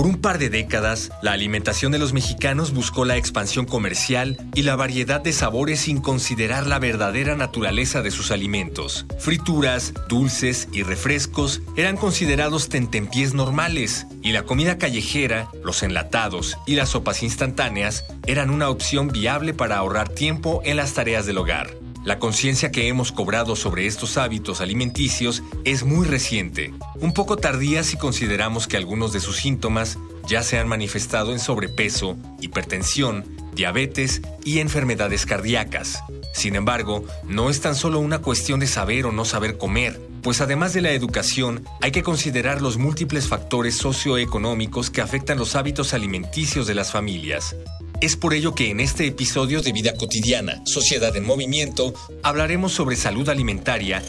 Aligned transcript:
Por 0.00 0.08
un 0.08 0.22
par 0.22 0.38
de 0.38 0.48
décadas, 0.48 1.12
la 1.20 1.32
alimentación 1.32 1.92
de 1.92 1.98
los 1.98 2.14
mexicanos 2.14 2.72
buscó 2.72 3.04
la 3.04 3.18
expansión 3.18 3.66
comercial 3.66 4.38
y 4.54 4.62
la 4.62 4.74
variedad 4.74 5.20
de 5.20 5.34
sabores 5.34 5.80
sin 5.80 6.00
considerar 6.00 6.66
la 6.66 6.78
verdadera 6.78 7.36
naturaleza 7.36 8.00
de 8.00 8.10
sus 8.10 8.30
alimentos. 8.30 9.04
Frituras, 9.18 9.92
dulces 10.08 10.68
y 10.72 10.84
refrescos 10.84 11.60
eran 11.76 11.98
considerados 11.98 12.70
tentempiés 12.70 13.34
normales, 13.34 14.06
y 14.22 14.32
la 14.32 14.44
comida 14.44 14.78
callejera, 14.78 15.50
los 15.62 15.82
enlatados 15.82 16.56
y 16.66 16.76
las 16.76 16.88
sopas 16.88 17.22
instantáneas 17.22 18.06
eran 18.26 18.48
una 18.48 18.70
opción 18.70 19.08
viable 19.08 19.52
para 19.52 19.76
ahorrar 19.76 20.08
tiempo 20.08 20.62
en 20.64 20.78
las 20.78 20.94
tareas 20.94 21.26
del 21.26 21.36
hogar. 21.36 21.79
La 22.02 22.18
conciencia 22.18 22.70
que 22.70 22.88
hemos 22.88 23.12
cobrado 23.12 23.56
sobre 23.56 23.86
estos 23.86 24.16
hábitos 24.16 24.62
alimenticios 24.62 25.42
es 25.64 25.84
muy 25.84 26.06
reciente, 26.06 26.72
un 26.98 27.12
poco 27.12 27.36
tardía 27.36 27.84
si 27.84 27.98
consideramos 27.98 28.66
que 28.66 28.78
algunos 28.78 29.12
de 29.12 29.20
sus 29.20 29.36
síntomas 29.36 29.98
ya 30.26 30.42
se 30.42 30.58
han 30.58 30.66
manifestado 30.66 31.32
en 31.32 31.38
sobrepeso, 31.38 32.16
hipertensión, 32.40 33.26
diabetes 33.54 34.22
y 34.44 34.60
enfermedades 34.60 35.26
cardíacas. 35.26 36.02
Sin 36.32 36.56
embargo, 36.56 37.04
no 37.24 37.50
es 37.50 37.60
tan 37.60 37.74
solo 37.74 38.00
una 38.00 38.20
cuestión 38.20 38.60
de 38.60 38.66
saber 38.66 39.04
o 39.04 39.12
no 39.12 39.26
saber 39.26 39.58
comer, 39.58 40.00
pues 40.22 40.40
además 40.40 40.72
de 40.72 40.80
la 40.80 40.90
educación, 40.90 41.64
hay 41.80 41.90
que 41.90 42.02
considerar 42.02 42.62
los 42.62 42.76
múltiples 42.76 43.28
factores 43.28 43.76
socioeconómicos 43.76 44.90
que 44.90 45.00
afectan 45.00 45.38
los 45.38 45.56
hábitos 45.56 45.94
alimenticios 45.94 46.66
de 46.66 46.74
las 46.74 46.92
familias. 46.92 47.56
Es 48.00 48.16
por 48.16 48.32
ello 48.32 48.54
que 48.54 48.70
en 48.70 48.80
este 48.80 49.06
episodio 49.06 49.60
de 49.60 49.72
Vida 49.72 49.94
Cotidiana, 49.94 50.62
Sociedad 50.64 51.14
en 51.16 51.26
Movimiento, 51.26 51.92
hablaremos 52.22 52.72
sobre 52.72 52.96
salud 52.96 53.28
alimentaria 53.28 54.02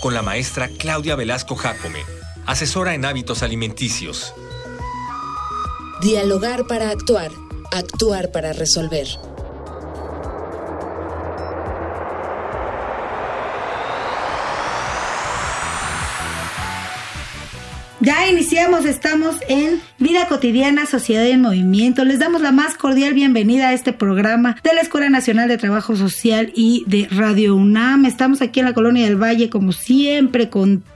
con 0.00 0.14
la 0.14 0.22
maestra 0.22 0.68
Claudia 0.78 1.16
Velasco 1.16 1.56
Jacome, 1.56 2.00
asesora 2.46 2.94
en 2.94 3.04
hábitos 3.04 3.42
alimenticios. 3.42 4.32
Dialogar 6.00 6.66
para 6.66 6.90
actuar, 6.90 7.30
actuar 7.72 8.32
para 8.32 8.52
resolver. 8.52 9.06
Ya 18.04 18.28
iniciamos, 18.28 18.84
estamos 18.84 19.36
en 19.46 19.80
Vida 20.00 20.26
Cotidiana, 20.26 20.86
Sociedad 20.86 21.24
en 21.24 21.40
Movimiento. 21.40 22.04
Les 22.04 22.18
damos 22.18 22.40
la 22.40 22.50
más 22.50 22.74
cordial 22.74 23.14
bienvenida 23.14 23.68
a 23.68 23.74
este 23.74 23.92
programa 23.92 24.56
de 24.64 24.74
la 24.74 24.80
Escuela 24.80 25.08
Nacional 25.08 25.48
de 25.48 25.56
Trabajo 25.56 25.94
Social 25.94 26.52
y 26.56 26.82
de 26.88 27.06
Radio 27.12 27.54
UNAM. 27.54 28.04
Estamos 28.04 28.42
aquí 28.42 28.58
en 28.58 28.66
la 28.66 28.74
Colonia 28.74 29.04
del 29.04 29.22
Valle, 29.22 29.50
como 29.50 29.70
siempre, 29.70 30.50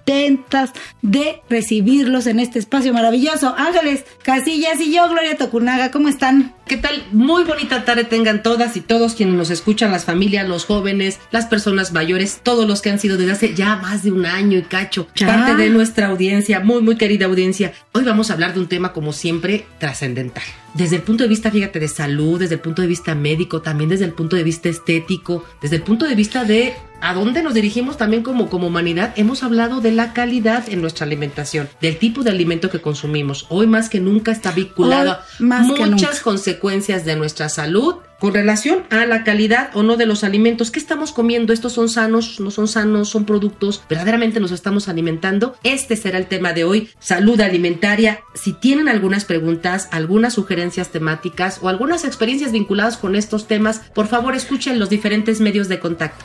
contentas 0.07 0.71
de 1.03 1.43
recibirlos 1.51 2.27
en 2.27 2.39
este 2.39 2.61
espacio 2.61 2.95
maravilloso. 2.95 3.55
Ángeles 3.57 4.05
Casillas 4.23 4.81
y 4.81 4.95
yo, 4.95 5.09
Gloria 5.09 5.37
Tocunaga, 5.37 5.91
¿cómo 5.91 6.09
están? 6.09 6.55
¿Qué 6.67 6.77
tal? 6.77 7.05
Muy 7.13 7.45
bonita 7.45 7.85
tarde 7.85 8.05
tengan 8.05 8.43
todas 8.43 8.77
y 8.77 8.81
todos 8.81 9.15
quienes 9.15 9.35
nos 9.35 9.51
escuchan, 9.51 9.91
las 9.91 10.05
familias, 10.05 10.49
los 10.49 10.65
jóvenes, 10.65 11.19
las 11.33 11.47
personas 11.47 11.93
mayores, 11.93 12.41
todos 12.43 12.69
los 12.69 12.83
que 12.83 12.91
han 12.91 13.01
sido 13.01 13.17
desde 13.17 13.33
hace 13.33 13.55
ya 13.55 13.77
más 13.77 14.05
de 14.05 14.13
un 14.13 14.27
año 14.27 14.59
y 14.59 14.63
cacho, 14.63 15.09
parte 15.19 15.57
de 15.57 15.71
nuestra 15.71 16.07
audiencia, 16.09 16.61
muy, 16.61 16.83
muy 16.83 16.97
querida 16.97 17.27
audiencia. 17.27 17.73
Hoy 17.93 18.05
vamos 18.05 18.31
a 18.31 18.35
hablar 18.35 18.55
de 18.55 18.61
un 18.61 18.69
tema, 18.69 18.93
como 18.93 19.13
siempre, 19.13 19.67
trascendental. 19.79 20.45
Desde 20.77 20.97
el 20.97 21.03
punto 21.03 21.25
de 21.25 21.29
vista, 21.29 21.51
fíjate, 21.51 21.81
de 21.81 21.89
salud, 21.89 22.39
desde 22.39 22.57
el 22.57 22.61
punto 22.61 22.83
de 22.83 22.89
vista 22.89 23.15
médico, 23.15 23.63
también 23.63 23.89
desde 23.89 24.05
el 24.05 24.13
punto 24.13 24.37
de 24.37 24.43
vista 24.43 24.69
estético, 24.69 25.43
desde 25.63 25.77
el 25.77 25.83
punto 25.83 26.05
de 26.05 26.15
vista 26.15 26.45
de 26.45 26.75
a 27.01 27.15
dónde 27.15 27.43
nos 27.43 27.55
dirigimos 27.55 27.97
también 27.97 28.23
como, 28.23 28.51
como 28.51 28.67
humanidad, 28.67 29.15
hemos 29.17 29.43
hablado 29.43 29.81
de 29.81 29.93
la 29.93 30.13
calidad 30.13 30.69
en 30.69 30.81
nuestra 30.83 31.07
alimentación, 31.07 31.69
del 31.81 31.99
tipo 31.99 32.23
de 32.23 32.31
alimento 32.31 32.69
que 32.69 32.81
consumimos. 32.81 33.47
Hoy 33.49 33.67
más 33.67 33.89
que 33.89 34.01
nunca 34.01 34.33
está 34.33 34.53
vinculado 34.53 35.13
a 35.13 35.61
muchas 35.61 36.21
consecuencias 36.21 37.05
de 37.05 37.17
nuestra 37.17 37.49
salud 37.49 37.97
con 38.19 38.35
relación 38.35 38.85
a 38.91 39.07
la 39.07 39.25
calidad 39.25 39.71
o 39.75 39.83
no 39.83 39.97
de 39.97 40.07
los 40.07 40.25
alimentos. 40.25 40.71
¿Qué 40.71 40.79
estamos 40.79 41.13
comiendo? 41.13 41.53
¿Estos 41.53 41.73
son 41.73 41.89
sanos? 41.89 42.41
¿No 42.41 42.51
son 42.51 42.69
sanos? 42.69 43.09
¿Son 43.09 43.25
productos? 43.25 43.83
¿Verdaderamente 43.89 44.41
nos 44.41 44.53
estamos 44.53 44.89
alimentando? 44.89 45.57
Este 45.65 45.97
será 45.97 46.19
el 46.19 46.27
tema 46.27 46.53
de 46.53 46.65
hoy, 46.65 46.91
salud 46.99 47.41
alimentaria. 47.41 48.21
Si 48.35 48.53
tienen 48.53 48.89
algunas 48.89 49.25
preguntas, 49.25 49.89
algunas 49.91 50.35
sugerencias 50.35 50.91
temáticas 50.91 51.59
o 51.63 51.69
algunas 51.69 52.05
experiencias 52.05 52.53
vinculadas 52.53 52.97
con 52.97 53.17
estos 53.17 53.47
temas, 53.49 53.81
por 53.95 54.07
favor 54.07 54.35
escuchen 54.35 54.79
los 54.79 54.91
diferentes 54.91 55.41
medios 55.41 55.69
de 55.69 55.79
contacto. 55.79 56.25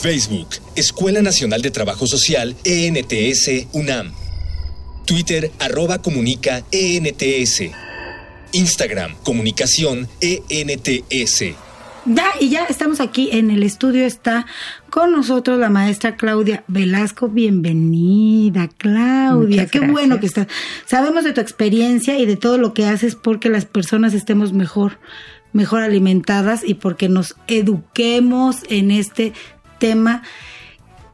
Facebook, 0.00 0.48
Escuela 0.76 1.20
Nacional 1.20 1.60
de 1.60 1.70
Trabajo 1.70 2.06
Social, 2.06 2.56
ENTS, 2.64 3.66
UNAM. 3.72 4.12
Twitter, 5.04 5.50
arroba 5.58 6.00
comunica, 6.00 6.62
ENTS. 6.70 7.89
Instagram, 8.52 9.14
comunicación, 9.22 10.08
ENTS. 10.20 11.56
Ya, 12.06 12.26
y 12.40 12.48
ya 12.48 12.64
estamos 12.64 13.00
aquí 13.00 13.28
en 13.32 13.50
el 13.50 13.62
estudio, 13.62 14.06
está 14.06 14.46
con 14.88 15.12
nosotros 15.12 15.58
la 15.58 15.68
maestra 15.68 16.16
Claudia 16.16 16.64
Velasco. 16.66 17.28
Bienvenida, 17.28 18.68
Claudia. 18.78 19.66
Qué 19.66 19.80
bueno 19.80 20.18
que 20.18 20.26
estás. 20.26 20.46
Sabemos 20.86 21.24
de 21.24 21.32
tu 21.32 21.40
experiencia 21.42 22.18
y 22.18 22.24
de 22.24 22.36
todo 22.36 22.56
lo 22.56 22.72
que 22.72 22.86
haces 22.86 23.16
porque 23.16 23.50
las 23.50 23.66
personas 23.66 24.14
estemos 24.14 24.54
mejor, 24.54 24.98
mejor 25.52 25.82
alimentadas 25.82 26.62
y 26.64 26.74
porque 26.74 27.08
nos 27.08 27.36
eduquemos 27.48 28.60
en 28.70 28.90
este 28.90 29.34
tema 29.78 30.22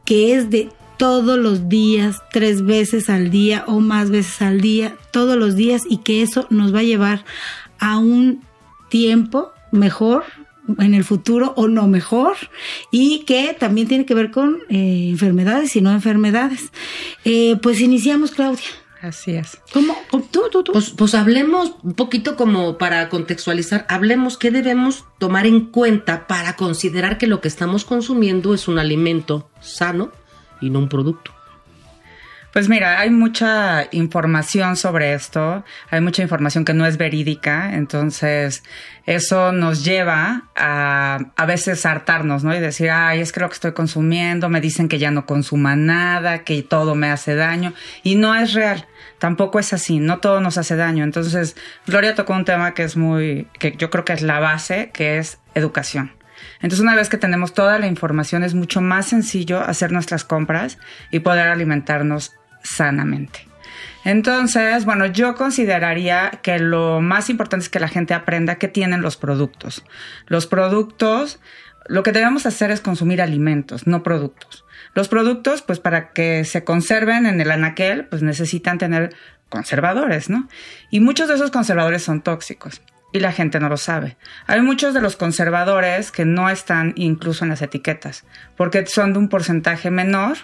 que 0.05 0.35
es 0.35 0.49
de 0.49 0.69
todos 0.97 1.37
los 1.37 1.69
días, 1.69 2.21
tres 2.31 2.65
veces 2.65 3.09
al 3.09 3.29
día 3.29 3.63
o 3.67 3.79
más 3.79 4.09
veces 4.09 4.41
al 4.41 4.61
día, 4.61 4.95
todos 5.11 5.37
los 5.37 5.55
días 5.55 5.83
y 5.87 5.97
que 5.97 6.21
eso 6.21 6.47
nos 6.49 6.73
va 6.73 6.79
a 6.79 6.83
llevar 6.83 7.23
a 7.79 7.97
un 7.97 8.43
tiempo 8.89 9.51
mejor 9.71 10.23
en 10.79 10.93
el 10.93 11.03
futuro 11.03 11.53
o 11.55 11.67
no 11.67 11.87
mejor 11.87 12.35
y 12.91 13.19
que 13.19 13.55
también 13.57 13.87
tiene 13.87 14.05
que 14.05 14.13
ver 14.13 14.31
con 14.31 14.57
eh, 14.69 15.07
enfermedades 15.09 15.75
y 15.75 15.81
no 15.81 15.91
enfermedades. 15.91 16.71
Eh, 17.23 17.57
pues 17.61 17.79
iniciamos, 17.79 18.31
Claudia. 18.31 18.65
Así 19.01 19.31
es. 19.31 19.59
¿Cómo? 19.73 19.95
¿Tú, 20.31 20.43
tú, 20.51 20.63
tú? 20.63 20.71
Pues, 20.71 20.89
pues, 20.89 21.13
hablemos 21.13 21.75
un 21.83 21.93
poquito 21.93 22.35
como 22.35 22.79
para 22.79 23.09
contextualizar, 23.09 23.85
hablemos 23.89 24.37
qué 24.37 24.49
debemos 24.49 25.05
tomar 25.19 25.45
en 25.45 25.67
cuenta 25.67 26.25
para 26.25 26.55
considerar 26.55 27.19
que 27.19 27.27
lo 27.27 27.39
que 27.39 27.47
estamos 27.47 27.85
consumiendo 27.85 28.55
es 28.55 28.67
un 28.67 28.79
alimento 28.79 29.49
sano 29.61 30.11
y 30.61 30.69
no 30.69 30.79
un 30.79 30.89
producto. 30.89 31.37
Pues 32.57 32.69
mira, 32.69 32.99
hay 32.99 33.11
mucha 33.11 33.87
información 33.91 34.77
sobre 34.77 35.13
esto, 35.13 35.63
hay 35.91 36.01
mucha 36.01 36.23
información 36.23 36.65
que 36.65 36.73
no 36.73 36.87
es 36.87 36.97
verídica, 36.97 37.75
entonces 37.75 38.63
eso 39.05 39.51
nos 39.51 39.85
lleva 39.85 40.43
a 40.55 41.19
a 41.35 41.45
veces 41.45 41.85
hartarnos, 41.85 42.43
¿no? 42.43 42.55
Y 42.55 42.59
decir, 42.59 42.89
ay, 42.89 43.19
es 43.19 43.31
que 43.31 43.41
lo 43.41 43.49
que 43.49 43.53
estoy 43.53 43.73
consumiendo, 43.73 44.49
me 44.49 44.59
dicen 44.59 44.87
que 44.87 44.97
ya 44.97 45.11
no 45.11 45.27
consuma 45.27 45.75
nada, 45.75 46.39
que 46.43 46.63
todo 46.63 46.95
me 46.95 47.11
hace 47.11 47.35
daño, 47.35 47.73
y 48.01 48.15
no 48.15 48.33
es 48.33 48.53
real, 48.53 48.87
tampoco 49.19 49.59
es 49.59 49.73
así, 49.73 49.99
no 49.99 50.17
todo 50.17 50.41
nos 50.41 50.57
hace 50.57 50.75
daño. 50.75 51.03
Entonces, 51.03 51.55
Gloria 51.85 52.15
tocó 52.15 52.33
un 52.33 52.45
tema 52.45 52.73
que 52.73 52.83
es 52.83 52.97
muy, 52.97 53.47
que 53.59 53.75
yo 53.77 53.89
creo 53.91 54.03
que 54.03 54.13
es 54.13 54.23
la 54.23 54.39
base, 54.39 54.89
que 54.93 55.19
es 55.19 55.37
educación. 55.53 56.13
Entonces, 56.61 56.79
una 56.79 56.95
vez 56.95 57.09
que 57.09 57.17
tenemos 57.17 57.53
toda 57.53 57.79
la 57.79 57.87
información, 57.87 58.43
es 58.43 58.53
mucho 58.53 58.81
más 58.81 59.07
sencillo 59.07 59.61
hacer 59.61 59.91
nuestras 59.91 60.23
compras 60.23 60.77
y 61.11 61.19
poder 61.19 61.47
alimentarnos 61.47 62.33
sanamente. 62.63 63.47
Entonces, 64.03 64.85
bueno, 64.85 65.05
yo 65.05 65.35
consideraría 65.35 66.31
que 66.41 66.59
lo 66.59 67.01
más 67.01 67.29
importante 67.29 67.63
es 67.63 67.69
que 67.69 67.79
la 67.79 67.87
gente 67.87 68.13
aprenda 68.13 68.55
qué 68.55 68.67
tienen 68.67 69.01
los 69.01 69.17
productos. 69.17 69.83
Los 70.27 70.47
productos, 70.47 71.39
lo 71.87 72.03
que 72.03 72.11
debemos 72.11 72.45
hacer 72.45 72.71
es 72.71 72.81
consumir 72.81 73.21
alimentos, 73.21 73.85
no 73.85 74.03
productos. 74.03 74.63
Los 74.93 75.09
productos, 75.09 75.61
pues 75.61 75.79
para 75.79 76.11
que 76.11 76.45
se 76.45 76.63
conserven 76.63 77.25
en 77.25 77.41
el 77.41 77.51
anaquel, 77.51 78.05
pues 78.05 78.23
necesitan 78.23 78.77
tener 78.77 79.13
conservadores, 79.49 80.29
¿no? 80.29 80.47
Y 80.89 81.01
muchos 81.01 81.27
de 81.27 81.35
esos 81.35 81.51
conservadores 81.51 82.03
son 82.03 82.21
tóxicos 82.21 82.81
y 83.11 83.19
la 83.19 83.31
gente 83.31 83.59
no 83.59 83.69
lo 83.69 83.77
sabe. 83.77 84.17
Hay 84.45 84.61
muchos 84.61 84.93
de 84.93 85.01
los 85.01 85.15
conservadores 85.15 86.11
que 86.11 86.25
no 86.25 86.49
están 86.49 86.93
incluso 86.95 87.43
en 87.45 87.49
las 87.49 87.61
etiquetas, 87.61 88.25
porque 88.55 88.85
son 88.85 89.13
de 89.13 89.19
un 89.19 89.29
porcentaje 89.29 89.91
menor 89.91 90.37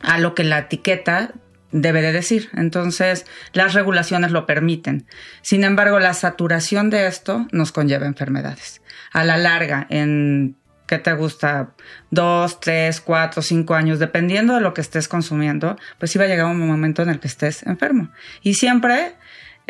a 0.00 0.18
lo 0.18 0.34
que 0.34 0.44
la 0.44 0.58
etiqueta 0.58 1.32
debe 1.70 2.02
de 2.02 2.12
decir. 2.12 2.50
Entonces, 2.54 3.26
las 3.52 3.74
regulaciones 3.74 4.30
lo 4.30 4.46
permiten. 4.46 5.06
Sin 5.42 5.64
embargo, 5.64 5.98
la 5.98 6.14
saturación 6.14 6.90
de 6.90 7.06
esto 7.06 7.46
nos 7.52 7.72
conlleva 7.72 8.06
enfermedades. 8.06 8.82
A 9.12 9.24
la 9.24 9.36
larga, 9.36 9.86
en 9.90 10.56
¿qué 10.86 10.98
te 10.98 11.12
gusta? 11.12 11.74
Dos, 12.10 12.60
tres, 12.60 13.00
cuatro, 13.00 13.42
cinco 13.42 13.74
años, 13.74 13.98
dependiendo 13.98 14.54
de 14.54 14.60
lo 14.60 14.74
que 14.74 14.80
estés 14.80 15.06
consumiendo, 15.06 15.76
pues 15.98 16.14
iba 16.14 16.24
a 16.24 16.28
llegar 16.28 16.46
un 16.46 16.66
momento 16.66 17.02
en 17.02 17.10
el 17.10 17.20
que 17.20 17.28
estés 17.28 17.62
enfermo. 17.64 18.10
Y 18.42 18.54
siempre 18.54 19.14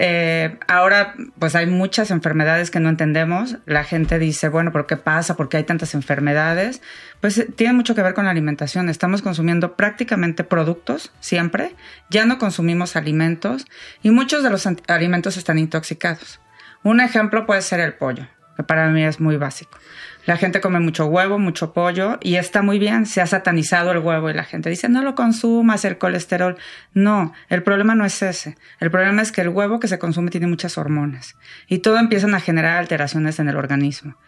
eh, 0.00 0.56
ahora, 0.69 1.15
pues 1.41 1.56
hay 1.56 1.67
muchas 1.67 2.12
enfermedades 2.12 2.71
que 2.71 2.79
no 2.79 2.89
entendemos. 2.89 3.56
La 3.67 3.83
gente 3.83 4.21
dice, 4.21 4.49
bueno, 4.49 4.71
¿pero 4.71 4.87
qué 4.87 4.97
pasa? 4.97 5.35
¿Por 5.37 5.49
qué 5.49 5.56
hay 5.56 5.65
tantas 5.65 5.93
enfermedades? 5.95 6.81
Pues 7.21 7.37
eh, 7.37 7.49
tiene 7.55 7.73
mucho 7.73 7.97
que 7.97 8.03
ver 8.03 8.15
con 8.15 8.25
la 8.25 8.31
alimentación. 8.31 8.89
Estamos 8.89 9.23
consumiendo 9.23 9.75
prácticamente 9.75 10.45
productos 10.45 11.12
siempre. 11.19 11.75
Ya 12.11 12.27
no 12.27 12.39
consumimos 12.39 12.95
alimentos 12.95 13.67
y 14.00 14.12
muchos 14.12 14.45
de 14.45 14.50
los 14.50 14.69
alimentos 14.87 15.37
están 15.37 15.59
intoxicados. 15.59 16.41
Un 16.85 17.00
ejemplo 17.00 17.45
puede 17.45 17.62
ser 17.62 17.81
el 17.81 17.95
pollo, 17.95 18.29
que 18.56 18.62
para 18.62 18.89
mí 18.91 19.03
es 19.03 19.19
muy 19.19 19.37
básico. 19.37 19.79
La 20.28 20.36
gente 20.36 20.60
come 20.60 20.78
mucho 20.78 21.06
huevo, 21.06 21.38
mucho 21.38 21.72
pollo 21.72 22.19
y 22.20 22.34
está 22.34 22.60
muy 22.60 22.78
bien, 22.78 23.06
se 23.06 23.22
ha 23.22 23.26
satanizado 23.26 23.92
el 23.92 24.00
huevo 24.00 24.28
y 24.28 24.34
la 24.34 24.44
gente 24.44 24.69
dice, 24.69 24.90
no 24.90 25.02
lo 25.02 25.14
consumas, 25.14 25.86
el 25.86 25.96
colesterol. 25.96 26.58
No, 26.92 27.32
el 27.48 27.62
problema 27.62 27.94
no 27.94 28.04
es 28.04 28.20
ese. 28.20 28.58
El 28.78 28.90
problema 28.90 29.22
es 29.22 29.32
que 29.32 29.40
el 29.40 29.48
huevo 29.48 29.80
que 29.80 29.88
se 29.88 29.98
consume 29.98 30.30
tiene 30.30 30.46
muchas 30.46 30.76
hormonas 30.76 31.34
y 31.66 31.78
todo 31.78 31.96
empiezan 31.96 32.34
a 32.34 32.40
generar 32.40 32.76
alteraciones 32.76 33.38
en 33.38 33.48
el 33.48 33.56
organismo. 33.56 34.19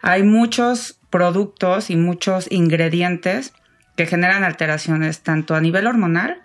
Hay 0.00 0.22
muchos 0.22 1.00
productos 1.10 1.90
y 1.90 1.96
muchos 1.96 2.46
ingredientes 2.52 3.52
que 3.96 4.06
generan 4.06 4.44
alteraciones 4.44 5.24
tanto 5.24 5.56
a 5.56 5.60
nivel 5.60 5.88
hormonal 5.88 6.40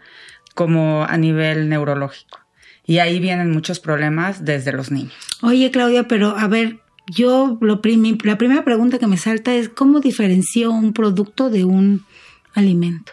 como 0.55 1.05
a 1.07 1.17
nivel 1.17 1.69
neurológico. 1.69 2.39
Y 2.83 2.97
ahí 2.97 3.19
vienen 3.19 3.51
muchos 3.51 3.79
problemas 3.79 4.43
desde 4.43 4.71
los 4.71 4.89
niños. 4.89 5.13
Oye, 5.43 5.69
Claudia, 5.69 6.07
pero 6.07 6.35
a 6.35 6.47
ver, 6.47 6.79
yo 7.07 7.57
lo 7.61 7.81
la 8.23 8.37
primera 8.37 8.63
pregunta 8.63 8.99
que 8.99 9.07
me 9.07 9.17
salta 9.17 9.53
es 9.53 9.69
cómo 9.69 9.99
diferencio 9.99 10.71
un 10.71 10.93
producto 10.93 11.49
de 11.49 11.65
un 11.65 12.05
alimento. 12.53 13.11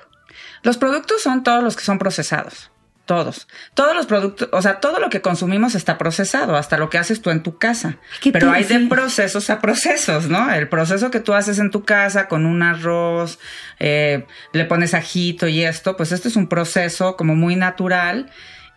Los 0.63 0.77
productos 0.77 1.23
son 1.23 1.43
todos 1.43 1.63
los 1.63 1.77
que 1.77 1.85
son 1.85 1.99
procesados. 1.99 2.71
Todos. 3.07 3.49
Todos 3.75 3.97
los 3.97 4.07
productos, 4.07 4.49
o 4.53 4.63
sea, 4.63 4.79
todo 4.79 5.01
lo 5.01 5.11
que 5.11 5.21
consumimos 5.21 5.75
está 5.75 5.99
procesado, 5.99 6.55
hasta 6.55 6.77
lo 6.77 6.91
que 6.91 6.99
haces 6.99 7.21
tú 7.21 7.31
en 7.31 7.43
tu 7.43 7.59
casa. 7.59 7.97
Pero 8.33 8.53
hay 8.53 8.63
de 8.63 8.87
procesos 8.87 9.51
a 9.51 9.59
procesos, 9.61 10.29
¿no? 10.29 10.53
El 10.53 10.69
proceso 10.69 11.11
que 11.11 11.19
tú 11.19 11.33
haces 11.33 11.59
en 11.59 11.73
tu 11.73 11.85
casa 11.85 12.29
con 12.29 12.47
un 12.47 12.63
arroz, 12.63 13.41
eh, 13.81 14.27
le 14.53 14.65
pones 14.65 14.95
ajito 14.95 15.49
y 15.49 15.65
esto, 15.65 15.97
pues 15.97 16.13
este 16.13 16.29
es 16.29 16.37
un 16.37 16.47
proceso 16.47 17.17
como 17.17 17.35
muy 17.35 17.57
natural 17.57 18.31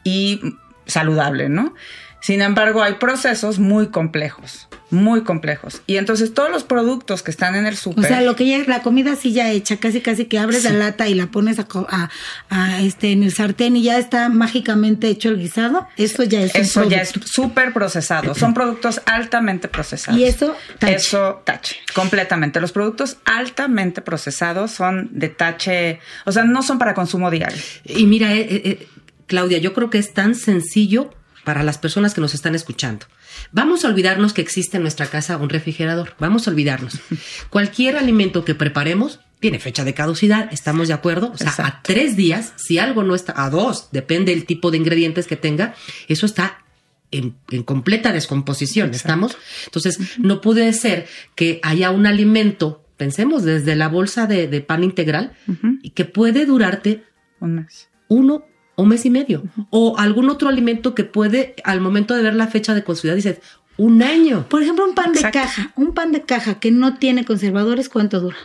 y 0.03 0.41
saludable, 0.87 1.49
¿no? 1.49 1.75
Sin 2.23 2.41
embargo, 2.41 2.81
hay 2.81 2.93
procesos 2.93 3.59
muy 3.59 3.87
complejos, 3.87 4.69
muy 4.89 5.23
complejos. 5.23 5.81
Y 5.87 5.97
entonces 5.97 6.33
todos 6.33 6.49
los 6.49 6.63
productos 6.63 7.21
que 7.21 7.29
están 7.29 7.53
en 7.53 7.65
el 7.65 7.75
súper... 7.75 8.05
O 8.05 8.07
sea, 8.07 8.21
lo 8.21 8.37
que 8.37 8.47
ya 8.47 8.55
es 8.59 8.69
la 8.69 8.81
comida 8.81 9.11
así 9.11 9.33
ya 9.33 9.51
hecha, 9.51 9.75
casi 9.75 9.99
casi 9.99 10.23
que 10.23 10.39
abres 10.39 10.63
la 10.63 10.71
lata 10.71 11.09
y 11.09 11.15
la 11.15 11.27
pones 11.27 11.57
a, 11.59 12.79
este 12.79 13.11
en 13.11 13.23
el 13.23 13.33
sartén 13.33 13.75
y 13.75 13.83
ya 13.83 13.97
está 13.97 14.29
mágicamente 14.29 15.09
hecho 15.09 15.27
el 15.27 15.37
guisado, 15.37 15.85
eso 15.97 16.23
ya 16.23 16.39
es 16.39 16.55
Eso 16.55 16.87
ya 16.87 17.01
es 17.01 17.11
súper 17.25 17.73
procesado, 17.73 18.33
son 18.35 18.53
productos 18.53 19.01
altamente 19.05 19.67
procesados. 19.67 20.17
Y 20.17 20.23
eso 20.23 20.55
tache. 20.79 20.95
Eso 20.95 21.41
tache, 21.43 21.75
completamente. 21.93 22.61
Los 22.61 22.71
productos 22.71 23.17
altamente 23.25 24.01
procesados 24.01 24.71
son 24.71 25.09
de 25.11 25.27
tache, 25.27 25.99
o 26.23 26.31
sea, 26.31 26.45
no 26.45 26.63
son 26.63 26.79
para 26.79 26.93
consumo 26.93 27.29
diario. 27.29 27.61
Y 27.83 28.05
mira, 28.05 28.33
eh, 28.33 28.47
eh, 28.49 28.87
Claudia, 29.27 29.57
yo 29.57 29.73
creo 29.73 29.89
que 29.89 29.97
es 29.97 30.13
tan 30.13 30.35
sencillo 30.35 31.13
para 31.43 31.63
las 31.63 31.77
personas 31.77 32.13
que 32.13 32.21
nos 32.21 32.33
están 32.33 32.55
escuchando. 32.55 33.05
Vamos 33.51 33.83
a 33.83 33.89
olvidarnos 33.89 34.33
que 34.33 34.41
existe 34.41 34.77
en 34.77 34.83
nuestra 34.83 35.07
casa 35.07 35.37
un 35.37 35.49
refrigerador. 35.49 36.15
Vamos 36.19 36.47
a 36.47 36.51
olvidarnos. 36.51 36.99
Cualquier 37.49 37.97
alimento 37.97 38.45
que 38.45 38.55
preparemos 38.55 39.19
tiene 39.39 39.59
fecha 39.59 39.83
de 39.83 39.93
caducidad, 39.93 40.47
¿estamos 40.53 40.87
de 40.87 40.93
acuerdo? 40.93 41.33
O 41.33 41.37
sea, 41.37 41.53
a 41.57 41.81
tres 41.81 42.15
días, 42.15 42.53
si 42.55 42.79
algo 42.79 43.03
no 43.03 43.13
está, 43.13 43.33
a 43.35 43.49
dos, 43.49 43.89
depende 43.91 44.33
del 44.33 44.45
tipo 44.45 44.71
de 44.71 44.77
ingredientes 44.77 45.27
que 45.27 45.35
tenga, 45.35 45.75
eso 46.07 46.25
está 46.25 46.63
en, 47.11 47.35
completa 47.65 48.13
descomposición, 48.13 48.93
¿estamos? 48.93 49.37
Entonces, 49.65 50.17
no 50.17 50.39
puede 50.39 50.71
ser 50.71 51.07
que 51.35 51.59
haya 51.61 51.91
un 51.91 52.05
alimento, 52.05 52.85
pensemos 52.95 53.43
desde 53.43 53.75
la 53.75 53.89
bolsa 53.89 54.27
de, 54.27 54.47
pan 54.61 54.81
integral, 54.81 55.35
y 55.81 55.89
que 55.89 56.05
puede 56.05 56.45
durarte 56.45 57.03
un 57.41 57.55
mes. 57.55 57.89
Uno 58.07 58.45
un 58.75 58.89
mes 58.89 59.05
y 59.05 59.09
medio. 59.09 59.43
O 59.69 59.97
algún 59.97 60.29
otro 60.29 60.49
alimento 60.49 60.95
que 60.95 61.03
puede, 61.03 61.55
al 61.63 61.81
momento 61.81 62.15
de 62.15 62.23
ver 62.23 62.35
la 62.35 62.47
fecha 62.47 62.73
de 62.73 62.83
consumición, 62.83 63.15
dices, 63.15 63.39
un 63.77 64.03
año. 64.03 64.47
Por 64.49 64.61
ejemplo, 64.61 64.85
un 64.85 64.95
pan 64.95 65.13
de 65.13 65.21
caja. 65.31 65.71
Un 65.75 65.93
pan 65.93 66.11
de 66.11 66.21
caja 66.21 66.59
que 66.59 66.71
no 66.71 66.97
tiene 66.97 67.25
conservadores, 67.25 67.89
¿cuánto 67.89 68.19
dura? 68.19 68.37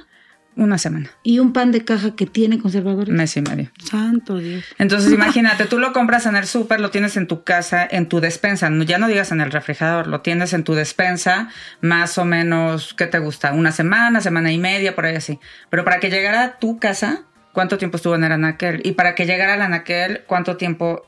Una 0.57 0.77
semana. 0.77 1.11
¿Y 1.23 1.39
un 1.39 1.53
pan 1.53 1.71
de 1.71 1.85
caja 1.85 2.17
que 2.17 2.27
tiene 2.27 2.59
conservadores? 2.59 3.15
Mes 3.15 3.37
y 3.37 3.43
medio. 3.43 3.71
Santo 3.89 4.39
Dios. 4.39 4.65
Entonces, 4.79 5.13
imagínate, 5.15 5.67
tú 5.67 5.79
lo 5.79 5.93
compras 5.93 6.27
en 6.27 6.35
el 6.35 6.47
súper, 6.47 6.81
lo 6.81 6.91
tienes 6.91 7.17
en 7.17 7.29
tu 7.29 7.45
casa, 7.45 7.87
en 7.89 8.09
tu 8.09 8.19
despensa. 8.19 8.69
Ya 8.85 8.99
no 8.99 9.07
digas 9.07 9.31
en 9.31 9.41
el 9.41 9.53
refrigerador, 9.53 10.09
lo 10.09 10.21
tienes 10.21 10.53
en 10.55 10.65
tu 10.65 10.75
despensa, 10.75 11.49
más 11.81 12.19
o 12.19 12.25
menos, 12.25 12.93
¿qué 12.95 13.07
te 13.07 13.21
gusta? 13.21 13.53
Una 13.53 13.71
semana, 13.71 14.21
semana 14.21 14.51
y 14.51 14.59
media, 14.59 14.97
por 14.97 15.07
ahí 15.07 15.15
así. 15.15 15.39
Pero 15.71 15.85
para 15.85 16.01
que 16.01 16.11
llegara 16.11 16.43
a 16.43 16.59
tu 16.59 16.81
casa, 16.81 17.23
cuánto 17.53 17.79
tiempo 17.79 17.97
estuvo 17.97 18.15
en 18.15 18.25
el 18.25 18.33
anaquel 18.33 18.81
y 18.85 18.93
para 18.93 19.15
que 19.15 19.27
llegara 19.27 19.55
al 19.55 19.63
anaquel, 19.63 20.25
cuánto 20.27 20.57
tiempo 20.57 21.07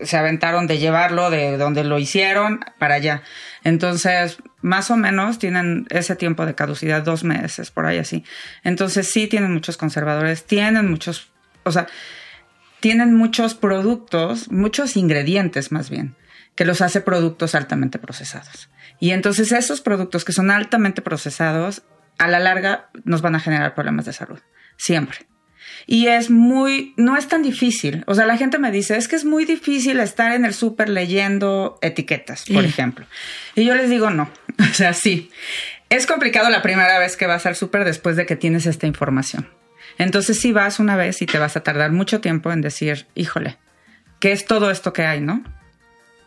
se 0.00 0.16
aventaron 0.16 0.66
de 0.66 0.78
llevarlo 0.78 1.30
de 1.30 1.56
donde 1.56 1.84
lo 1.84 1.98
hicieron 1.98 2.60
para 2.78 2.94
allá. 2.94 3.22
Entonces, 3.64 4.38
más 4.62 4.90
o 4.90 4.96
menos 4.96 5.38
tienen 5.38 5.86
ese 5.90 6.16
tiempo 6.16 6.46
de 6.46 6.54
caducidad, 6.54 7.02
dos 7.02 7.24
meses, 7.24 7.70
por 7.70 7.86
ahí 7.86 7.98
así. 7.98 8.24
Entonces, 8.64 9.10
sí 9.10 9.26
tienen 9.26 9.52
muchos 9.52 9.76
conservadores, 9.76 10.44
tienen 10.44 10.90
muchos, 10.90 11.30
o 11.64 11.72
sea, 11.72 11.86
tienen 12.80 13.14
muchos 13.14 13.54
productos, 13.54 14.50
muchos 14.50 14.96
ingredientes 14.96 15.70
más 15.70 15.90
bien, 15.90 16.16
que 16.54 16.64
los 16.64 16.80
hace 16.80 17.02
productos 17.02 17.54
altamente 17.54 17.98
procesados. 17.98 18.70
Y 18.98 19.10
entonces 19.10 19.52
esos 19.52 19.80
productos 19.80 20.24
que 20.24 20.32
son 20.32 20.50
altamente 20.50 21.02
procesados, 21.02 21.82
a 22.18 22.28
la 22.28 22.38
larga 22.38 22.90
nos 23.04 23.22
van 23.22 23.34
a 23.34 23.40
generar 23.40 23.74
problemas 23.74 24.04
de 24.04 24.12
salud, 24.12 24.40
siempre. 24.76 25.29
Y 25.86 26.08
es 26.08 26.30
muy, 26.30 26.94
no 26.96 27.16
es 27.16 27.28
tan 27.28 27.42
difícil. 27.42 28.04
O 28.06 28.14
sea, 28.14 28.26
la 28.26 28.36
gente 28.36 28.58
me 28.58 28.70
dice, 28.70 28.96
es 28.96 29.08
que 29.08 29.16
es 29.16 29.24
muy 29.24 29.44
difícil 29.44 30.00
estar 30.00 30.32
en 30.32 30.44
el 30.44 30.54
súper 30.54 30.88
leyendo 30.88 31.78
etiquetas, 31.82 32.44
por 32.52 32.64
ejemplo. 32.64 33.06
Y 33.54 33.64
yo 33.64 33.74
les 33.74 33.90
digo, 33.90 34.10
no. 34.10 34.30
O 34.70 34.74
sea, 34.74 34.92
sí. 34.92 35.30
Es 35.88 36.06
complicado 36.06 36.50
la 36.50 36.62
primera 36.62 36.98
vez 36.98 37.16
que 37.16 37.26
vas 37.26 37.46
al 37.46 37.56
súper 37.56 37.84
después 37.84 38.16
de 38.16 38.26
que 38.26 38.36
tienes 38.36 38.66
esta 38.66 38.86
información. 38.86 39.48
Entonces, 39.98 40.38
si 40.38 40.52
vas 40.52 40.78
una 40.78 40.96
vez 40.96 41.20
y 41.22 41.26
te 41.26 41.38
vas 41.38 41.56
a 41.56 41.62
tardar 41.62 41.92
mucho 41.92 42.20
tiempo 42.20 42.52
en 42.52 42.60
decir, 42.60 43.06
híjole, 43.14 43.58
¿qué 44.20 44.32
es 44.32 44.46
todo 44.46 44.70
esto 44.70 44.92
que 44.92 45.04
hay, 45.04 45.20
no? 45.20 45.42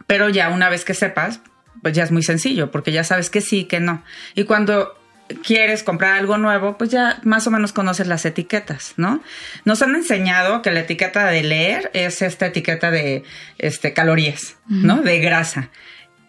Pero 0.05 0.29
ya 0.29 0.49
una 0.49 0.69
vez 0.69 0.83
que 0.83 0.93
sepas, 0.93 1.39
pues 1.81 1.93
ya 1.93 2.03
es 2.03 2.11
muy 2.11 2.23
sencillo, 2.23 2.71
porque 2.71 2.91
ya 2.91 3.03
sabes 3.03 3.29
que 3.29 3.41
sí, 3.41 3.65
que 3.65 3.79
no. 3.79 4.03
Y 4.35 4.43
cuando 4.43 4.97
quieres 5.43 5.83
comprar 5.83 6.13
algo 6.13 6.37
nuevo, 6.37 6.77
pues 6.77 6.89
ya 6.89 7.19
más 7.23 7.47
o 7.47 7.51
menos 7.51 7.73
conoces 7.73 8.07
las 8.07 8.25
etiquetas, 8.25 8.93
¿no? 8.97 9.21
Nos 9.65 9.81
han 9.81 9.95
enseñado 9.95 10.61
que 10.61 10.71
la 10.71 10.81
etiqueta 10.81 11.25
de 11.27 11.43
leer 11.43 11.89
es 11.93 12.21
esta 12.21 12.47
etiqueta 12.47 12.91
de 12.91 13.23
este, 13.57 13.93
calorías, 13.93 14.57
¿no? 14.67 15.01
De 15.01 15.19
grasa. 15.19 15.69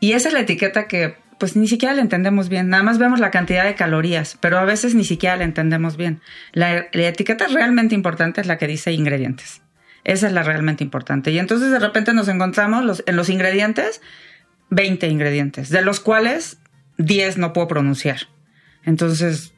Y 0.00 0.12
esa 0.12 0.28
es 0.28 0.34
la 0.34 0.40
etiqueta 0.40 0.86
que 0.86 1.16
pues 1.38 1.56
ni 1.56 1.66
siquiera 1.66 1.94
la 1.94 2.00
entendemos 2.00 2.48
bien, 2.48 2.68
nada 2.68 2.84
más 2.84 2.98
vemos 2.98 3.18
la 3.18 3.30
cantidad 3.30 3.64
de 3.64 3.74
calorías, 3.74 4.38
pero 4.40 4.58
a 4.58 4.64
veces 4.64 4.94
ni 4.94 5.04
siquiera 5.04 5.36
la 5.36 5.44
entendemos 5.44 5.96
bien. 5.96 6.20
La, 6.52 6.86
la 6.92 7.08
etiqueta 7.08 7.48
realmente 7.48 7.94
importante 7.94 8.40
es 8.40 8.46
la 8.46 8.56
que 8.56 8.68
dice 8.68 8.92
ingredientes. 8.92 9.60
Esa 10.04 10.26
es 10.26 10.32
la 10.32 10.42
realmente 10.42 10.84
importante. 10.84 11.32
Y 11.32 11.38
entonces 11.38 11.70
de 11.70 11.78
repente 11.78 12.12
nos 12.12 12.28
encontramos 12.28 12.84
los, 12.84 13.02
en 13.06 13.16
los 13.16 13.28
ingredientes 13.30 14.00
20 14.70 15.08
ingredientes, 15.08 15.70
de 15.70 15.82
los 15.82 16.00
cuales 16.00 16.58
10 16.98 17.38
no 17.38 17.52
puedo 17.52 17.68
pronunciar. 17.68 18.28
Entonces, 18.85 19.55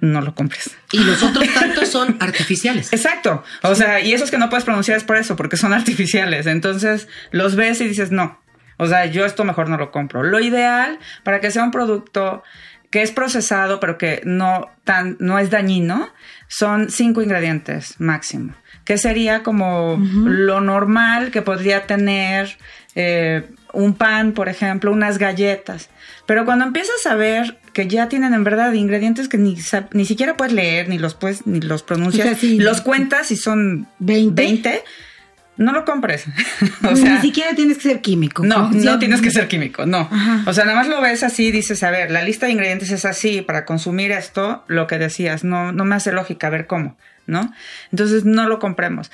no 0.00 0.20
lo 0.20 0.34
compres. 0.34 0.76
Y 0.92 0.98
los 0.98 1.22
otros 1.22 1.52
tantos 1.52 1.88
son 1.88 2.16
artificiales. 2.20 2.88
Exacto. 2.92 3.42
O 3.62 3.74
sea, 3.74 4.00
y 4.00 4.12
esos 4.12 4.30
que 4.30 4.38
no 4.38 4.48
puedes 4.48 4.64
pronunciar 4.64 4.96
es 4.96 5.04
por 5.04 5.16
eso, 5.16 5.36
porque 5.36 5.56
son 5.56 5.72
artificiales. 5.72 6.46
Entonces, 6.46 7.08
los 7.30 7.56
ves 7.56 7.80
y 7.80 7.88
dices, 7.88 8.10
no. 8.10 8.40
O 8.76 8.86
sea, 8.86 9.06
yo 9.06 9.26
esto 9.26 9.44
mejor 9.44 9.68
no 9.68 9.76
lo 9.76 9.90
compro. 9.90 10.22
Lo 10.22 10.40
ideal 10.40 10.98
para 11.24 11.40
que 11.40 11.50
sea 11.50 11.64
un 11.64 11.72
producto 11.72 12.42
que 12.90 13.02
es 13.02 13.10
procesado, 13.10 13.80
pero 13.80 13.98
que 13.98 14.22
no, 14.24 14.70
tan, 14.84 15.16
no 15.20 15.38
es 15.38 15.50
dañino, 15.50 16.08
son 16.46 16.90
cinco 16.90 17.20
ingredientes 17.20 17.96
máximo. 17.98 18.54
Que 18.84 18.96
sería 18.96 19.42
como 19.42 20.00
lo 20.24 20.62
normal 20.62 21.30
que 21.30 21.42
podría 21.42 21.86
tener 21.86 22.56
eh, 22.94 23.50
un 23.72 23.94
pan, 23.94 24.32
por 24.32 24.48
ejemplo, 24.48 24.92
unas 24.92 25.18
galletas. 25.18 25.90
Pero 26.26 26.44
cuando 26.44 26.64
empiezas 26.64 27.06
a 27.06 27.14
ver 27.14 27.58
que 27.72 27.86
ya 27.86 28.08
tienen 28.08 28.34
en 28.34 28.44
verdad 28.44 28.72
ingredientes 28.72 29.28
que 29.28 29.38
ni, 29.38 29.56
ni 29.92 30.04
siquiera 30.04 30.36
puedes 30.36 30.52
leer, 30.52 30.88
ni 30.88 30.98
los 30.98 31.14
puedes, 31.14 31.46
ni 31.46 31.60
los 31.60 31.82
pronuncias, 31.82 32.42
los 32.42 32.80
cuentas 32.80 33.30
y 33.30 33.36
son 33.36 33.86
20. 33.98 34.82
no 35.56 35.72
lo 35.72 35.84
compres. 35.84 36.24
o 36.82 36.96
sea, 36.96 37.14
ni 37.14 37.20
siquiera 37.20 37.54
tienes 37.54 37.78
que 37.78 37.84
ser 37.84 38.00
químico. 38.00 38.44
No, 38.44 38.70
no 38.70 38.98
tienes 38.98 39.20
que 39.20 39.30
ser 39.30 39.48
químico, 39.48 39.86
no. 39.86 40.08
O 40.46 40.52
sea, 40.52 40.64
nada 40.64 40.76
más 40.76 40.88
lo 40.88 41.00
ves 41.00 41.22
así 41.22 41.46
y 41.46 41.50
dices, 41.50 41.82
a 41.82 41.90
ver, 41.90 42.10
la 42.10 42.22
lista 42.22 42.46
de 42.46 42.52
ingredientes 42.52 42.90
es 42.90 43.04
así, 43.04 43.42
para 43.42 43.64
consumir 43.64 44.12
esto, 44.12 44.64
lo 44.66 44.86
que 44.86 44.98
decías, 44.98 45.44
no, 45.44 45.72
no 45.72 45.84
me 45.84 45.94
hace 45.94 46.12
lógica 46.12 46.50
ver 46.50 46.66
cómo, 46.66 46.96
¿no? 47.26 47.52
Entonces 47.90 48.24
no 48.24 48.48
lo 48.48 48.58
compremos. 48.58 49.10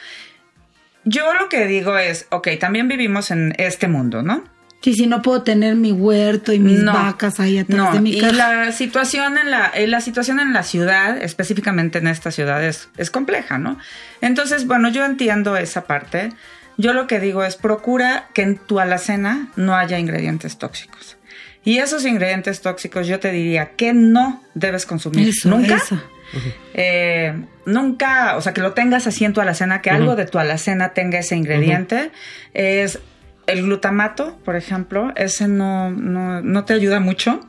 Yo 1.05 1.33
lo 1.35 1.49
que 1.49 1.67
digo 1.67 1.99
es, 1.99 2.27
ok, 2.31 2.49
también 2.59 2.89
vivimos 2.89 3.31
en 3.31 3.55
este 3.59 3.89
mundo, 3.89 4.23
¿no? 4.23 4.45
Sí, 4.85 4.93
si 4.93 5.07
no 5.07 5.23
puedo 5.23 5.43
tener 5.43 5.77
mi 5.77 5.93
huerto 5.93 6.53
y 6.53 6.59
mis 6.59 6.85
vacas 6.85 7.41
ahí 7.41 7.57
atrás 7.57 7.95
de 7.95 8.01
mi 8.01 8.21
casa. 8.21 8.33
Y 8.33 8.37
la 8.37 8.73
situación 8.73 9.39
en 9.39 9.51
la, 9.51 9.73
la 9.75 10.01
situación 10.03 10.41
en 10.41 10.53
la 10.53 10.63
ciudad, 10.63 11.17
específicamente 11.23 11.99
en 11.99 12.07
esta 12.07 12.31
ciudad, 12.31 12.63
es, 12.63 12.91
es 12.99 13.11
compleja, 13.11 13.57
¿no? 13.57 13.79
Entonces, 14.21 14.67
bueno, 14.67 14.91
yo 14.91 15.07
entiendo 15.07 15.57
esa 15.57 15.87
parte. 15.87 16.35
Yo 16.77 16.93
lo 16.93 17.07
que 17.07 17.19
digo 17.19 17.45
es 17.45 17.57
procura 17.57 18.29
que 18.35 18.43
en 18.43 18.59
tu 18.59 18.79
alacena 18.79 19.49
no 19.57 19.75
haya 19.75 19.99
ingredientes 19.99 20.59
tóxicos. 20.59 21.17
Y 21.65 21.79
esos 21.79 22.05
ingredientes 22.05 22.61
tóxicos 22.61 23.07
yo 23.07 23.21
te 23.21 23.31
diría 23.31 23.71
que 23.77 23.95
no 23.95 24.43
debes 24.53 24.85
consumir 24.85 25.33
nunca. 25.45 25.83
Eh, 26.75 27.35
nunca, 27.67 28.37
o 28.37 28.41
sea, 28.41 28.53
que 28.53 28.61
lo 28.61 28.73
tengas 28.73 29.07
así 29.07 29.25
en 29.25 29.33
tu 29.33 29.41
alacena, 29.41 29.81
que 29.81 29.91
algo 29.91 30.17
de 30.17 30.27
tu 30.27 30.39
alacena 30.39 30.91
tenga 30.91 31.19
ese 31.19 31.37
ingrediente, 31.37 32.11
es 32.53 32.99
el 33.47 33.63
glutamato, 33.63 34.39
por 34.45 34.57
ejemplo, 34.57 35.13
ese 35.17 35.49
no, 35.49 35.91
no, 35.91 36.65
te 36.65 36.75
ayuda 36.75 37.01
mucho. 37.01 37.41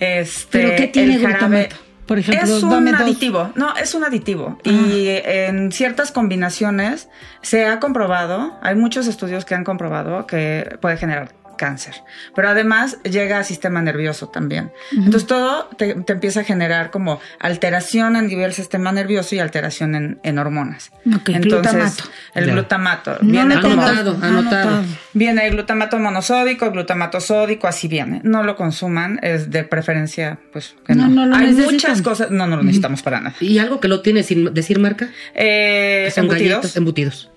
Este, 0.00 0.58
¿Pero 0.58 0.76
qué 0.76 0.86
tiene 0.88 1.14
el 1.14 1.20
glutamato? 1.20 1.76
Por 2.06 2.18
ejemplo, 2.18 2.56
es 2.56 2.62
un 2.62 2.94
aditivo, 2.94 3.50
no, 3.54 3.74
es 3.76 3.94
un 3.94 4.04
aditivo. 4.04 4.58
Y 4.62 5.08
ah. 5.08 5.46
en 5.46 5.72
ciertas 5.72 6.12
combinaciones 6.12 7.08
se 7.40 7.64
ha 7.64 7.80
comprobado, 7.80 8.58
hay 8.60 8.74
muchos 8.74 9.06
estudios 9.06 9.44
que 9.44 9.54
han 9.54 9.64
comprobado 9.64 10.26
que 10.26 10.76
puede 10.82 10.98
generar 10.98 11.32
cáncer. 11.64 11.94
Pero 12.34 12.48
además 12.48 12.98
llega 13.04 13.38
al 13.38 13.44
sistema 13.46 13.80
nervioso 13.80 14.28
también. 14.28 14.70
Entonces 14.92 15.26
todo 15.26 15.70
te, 15.78 15.92
empieza 15.92 16.40
a 16.40 16.44
generar 16.44 16.90
como 16.90 17.20
alteración 17.40 18.16
a 18.16 18.22
nivel 18.22 18.52
sistema 18.52 18.92
nervioso 18.92 19.34
y 19.34 19.38
alteración 19.38 20.18
en, 20.22 20.38
hormonas. 20.38 20.90
Entonces, 21.06 21.42
glutamato. 21.42 22.04
el 22.34 22.50
glutamato. 22.50 23.18
viene 23.22 23.54
anotado, 23.54 24.18
anotado, 24.20 24.84
Viene 25.14 25.46
el 25.46 25.54
glutamato 25.54 25.98
monosódico, 25.98 26.66
el 26.66 26.72
glutamato 26.72 27.18
sódico, 27.18 27.66
así 27.66 27.88
viene. 27.88 28.20
No 28.24 28.42
lo 28.42 28.56
consuman, 28.56 29.18
es 29.22 29.50
de 29.50 29.64
preferencia, 29.64 30.38
pues 30.52 30.74
que 30.86 30.94
no. 30.94 31.08
no. 31.08 31.34
Hay 31.34 31.52
muchas 31.52 32.02
cosas, 32.02 32.30
no, 32.30 32.46
no 32.46 32.56
lo 32.56 32.62
necesitamos 32.62 33.02
para 33.02 33.20
nada. 33.20 33.36
¿Y 33.40 33.58
algo 33.58 33.80
que 33.80 33.88
lo 33.88 34.02
tiene 34.02 34.22
sin 34.22 34.52
decir 34.52 34.78
marca? 34.78 35.08
Eh, 35.34 36.12
embutidos. 36.14 36.76
embutidos. 36.76 37.30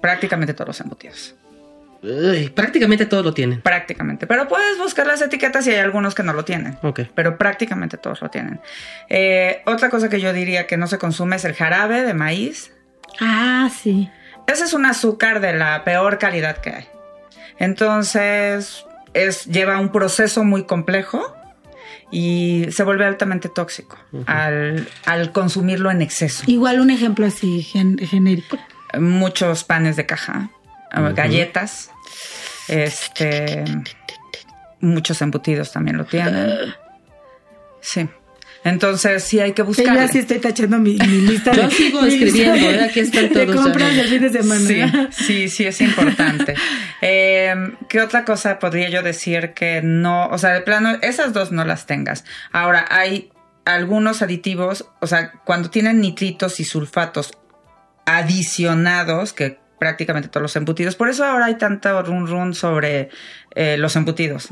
Prácticamente 0.00 0.52
todos 0.54 0.68
los 0.68 0.80
embutidos 0.80 1.34
prácticamente 2.54 3.06
todos 3.06 3.24
lo 3.24 3.34
tienen. 3.34 3.60
Prácticamente. 3.60 4.26
Pero 4.26 4.48
puedes 4.48 4.78
buscar 4.78 5.06
las 5.06 5.20
etiquetas 5.20 5.66
y 5.66 5.70
hay 5.70 5.78
algunos 5.78 6.14
que 6.14 6.22
no 6.22 6.32
lo 6.32 6.44
tienen. 6.44 6.78
Ok. 6.82 7.00
Pero 7.14 7.38
prácticamente 7.38 7.96
todos 7.96 8.20
lo 8.22 8.30
tienen. 8.30 8.60
Eh, 9.08 9.62
otra 9.66 9.90
cosa 9.90 10.08
que 10.08 10.20
yo 10.20 10.32
diría 10.32 10.66
que 10.66 10.76
no 10.76 10.86
se 10.86 10.98
consume 10.98 11.36
es 11.36 11.44
el 11.44 11.54
jarabe 11.54 12.02
de 12.02 12.14
maíz. 12.14 12.72
Ah, 13.20 13.68
sí. 13.74 14.08
Ese 14.46 14.64
es 14.64 14.72
un 14.72 14.86
azúcar 14.86 15.40
de 15.40 15.52
la 15.52 15.84
peor 15.84 16.18
calidad 16.18 16.58
que 16.58 16.70
hay. 16.70 16.88
Entonces, 17.58 18.86
es, 19.12 19.46
lleva 19.46 19.78
un 19.80 19.90
proceso 19.90 20.44
muy 20.44 20.64
complejo 20.64 21.34
y 22.10 22.66
se 22.70 22.84
vuelve 22.84 23.04
altamente 23.04 23.48
tóxico 23.48 23.98
al, 24.26 24.86
consumirlo 25.32 25.90
en 25.90 26.00
exceso. 26.00 26.44
Igual 26.46 26.80
un 26.80 26.90
ejemplo 26.90 27.26
así 27.26 27.62
genérico. 27.62 28.58
Muchos 28.98 29.64
panes 29.64 29.96
de 29.96 30.06
caja 30.06 30.50
galletas, 31.14 31.90
este, 32.68 33.64
muchos 34.80 35.20
embutidos 35.22 35.72
también 35.72 35.96
lo 35.96 36.04
tienen. 36.04 36.74
Sí. 37.80 38.08
Entonces 38.64 39.24
sí 39.24 39.40
hay 39.40 39.52
que 39.52 39.62
buscar. 39.62 39.94
Ya 39.94 40.08
sí 40.08 40.18
estoy 40.18 40.38
tachando 40.38 40.78
mi, 40.78 40.98
lista. 40.98 41.52
Yo 41.52 41.70
sigo 41.70 42.04
escribiendo, 42.04 42.70
¿eh? 42.70 42.84
aquí 42.84 43.00
están 43.00 43.30
todos. 43.30 43.56
compras 43.56 43.96
el 43.96 44.08
fin 44.08 44.22
de 44.22 44.30
semana. 44.30 45.08
Sí, 45.10 45.24
sí, 45.24 45.48
sí 45.48 45.66
es 45.66 45.80
importante. 45.80 46.54
eh, 47.00 47.54
¿Qué 47.88 48.00
otra 48.00 48.24
cosa 48.24 48.58
podría 48.58 48.90
yo 48.90 49.02
decir 49.02 49.52
que 49.54 49.80
no, 49.82 50.26
o 50.28 50.38
sea, 50.38 50.50
de 50.50 50.60
plano, 50.60 50.98
esas 51.02 51.32
dos 51.32 51.52
no 51.52 51.64
las 51.64 51.86
tengas. 51.86 52.24
Ahora, 52.52 52.84
hay 52.90 53.30
algunos 53.64 54.22
aditivos, 54.22 54.86
o 55.00 55.06
sea, 55.06 55.32
cuando 55.44 55.70
tienen 55.70 56.00
nitritos 56.00 56.58
y 56.60 56.64
sulfatos 56.64 57.32
adicionados, 58.06 59.32
que 59.32 59.58
prácticamente 59.78 60.28
todos 60.28 60.42
los 60.42 60.56
embutidos. 60.56 60.96
Por 60.96 61.08
eso 61.08 61.24
ahora 61.24 61.46
hay 61.46 61.56
tanta 61.56 62.00
run 62.02 62.26
run 62.26 62.54
sobre 62.54 63.10
eh, 63.54 63.76
los 63.78 63.96
embutidos, 63.96 64.48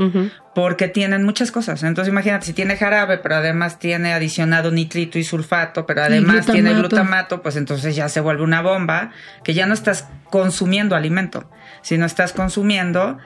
porque 0.54 0.88
tienen 0.88 1.24
muchas 1.24 1.50
cosas. 1.50 1.82
Entonces 1.82 2.10
imagínate, 2.10 2.46
si 2.46 2.52
tiene 2.52 2.76
jarabe, 2.76 3.18
pero 3.18 3.36
además 3.36 3.78
tiene 3.78 4.12
adicionado 4.12 4.70
nitrito 4.70 5.18
y 5.18 5.24
sulfato, 5.24 5.86
pero 5.86 6.02
además 6.02 6.46
tiene 6.46 6.74
glutamato, 6.74 7.42
pues 7.42 7.56
entonces 7.56 7.94
ya 7.94 8.08
se 8.08 8.20
vuelve 8.20 8.42
una 8.42 8.62
bomba 8.62 9.12
que 9.44 9.54
ya 9.54 9.66
no 9.66 9.74
estás 9.74 10.08
consumiendo 10.30 10.96
alimento, 10.96 11.50
sino 11.82 12.06
estás 12.06 12.32
consumiendo 12.32 13.18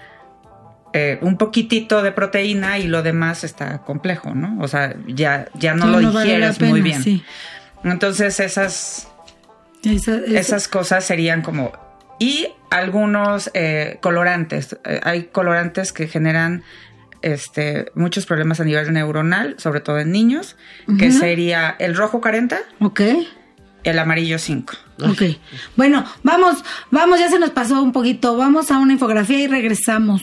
eh, 0.92 1.18
un 1.22 1.38
poquitito 1.38 2.02
de 2.02 2.12
proteína 2.12 2.78
y 2.78 2.88
lo 2.88 3.02
demás 3.02 3.44
está 3.44 3.78
complejo, 3.78 4.34
¿no? 4.34 4.60
O 4.60 4.68
sea, 4.68 4.96
ya, 5.06 5.48
ya 5.54 5.74
no, 5.74 5.86
lo 5.86 6.00
digieres 6.00 6.60
muy 6.60 6.80
bien. 6.80 7.22
Entonces 7.84 8.40
esas... 8.40 9.06
Esas 9.82 10.68
cosas 10.68 11.04
serían 11.04 11.40
como 11.40 11.72
y 12.20 12.48
algunos 12.70 13.50
eh, 13.54 13.98
colorantes. 14.00 14.78
Eh, 14.84 15.00
hay 15.02 15.24
colorantes 15.24 15.92
que 15.92 16.06
generan 16.06 16.62
este, 17.22 17.90
muchos 17.94 18.26
problemas 18.26 18.60
a 18.60 18.64
nivel 18.64 18.92
neuronal, 18.92 19.56
sobre 19.58 19.80
todo 19.80 19.98
en 19.98 20.12
niños, 20.12 20.56
que 20.98 21.10
sería 21.10 21.74
el 21.80 21.96
rojo 21.96 22.20
40. 22.20 22.60
Ok. 22.78 23.00
El 23.82 23.98
amarillo 23.98 24.38
5. 24.38 24.74
Ok. 25.02 25.22
Bueno, 25.76 26.04
vamos, 26.22 26.62
vamos, 26.90 27.18
ya 27.18 27.30
se 27.30 27.38
nos 27.38 27.50
pasó 27.50 27.82
un 27.82 27.92
poquito. 27.92 28.36
Vamos 28.36 28.70
a 28.70 28.78
una 28.78 28.92
infografía 28.92 29.40
y 29.40 29.46
regresamos. 29.46 30.22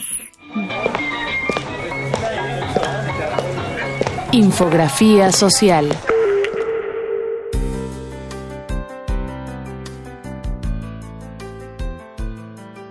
Infografía 4.30 5.32
social. 5.32 5.88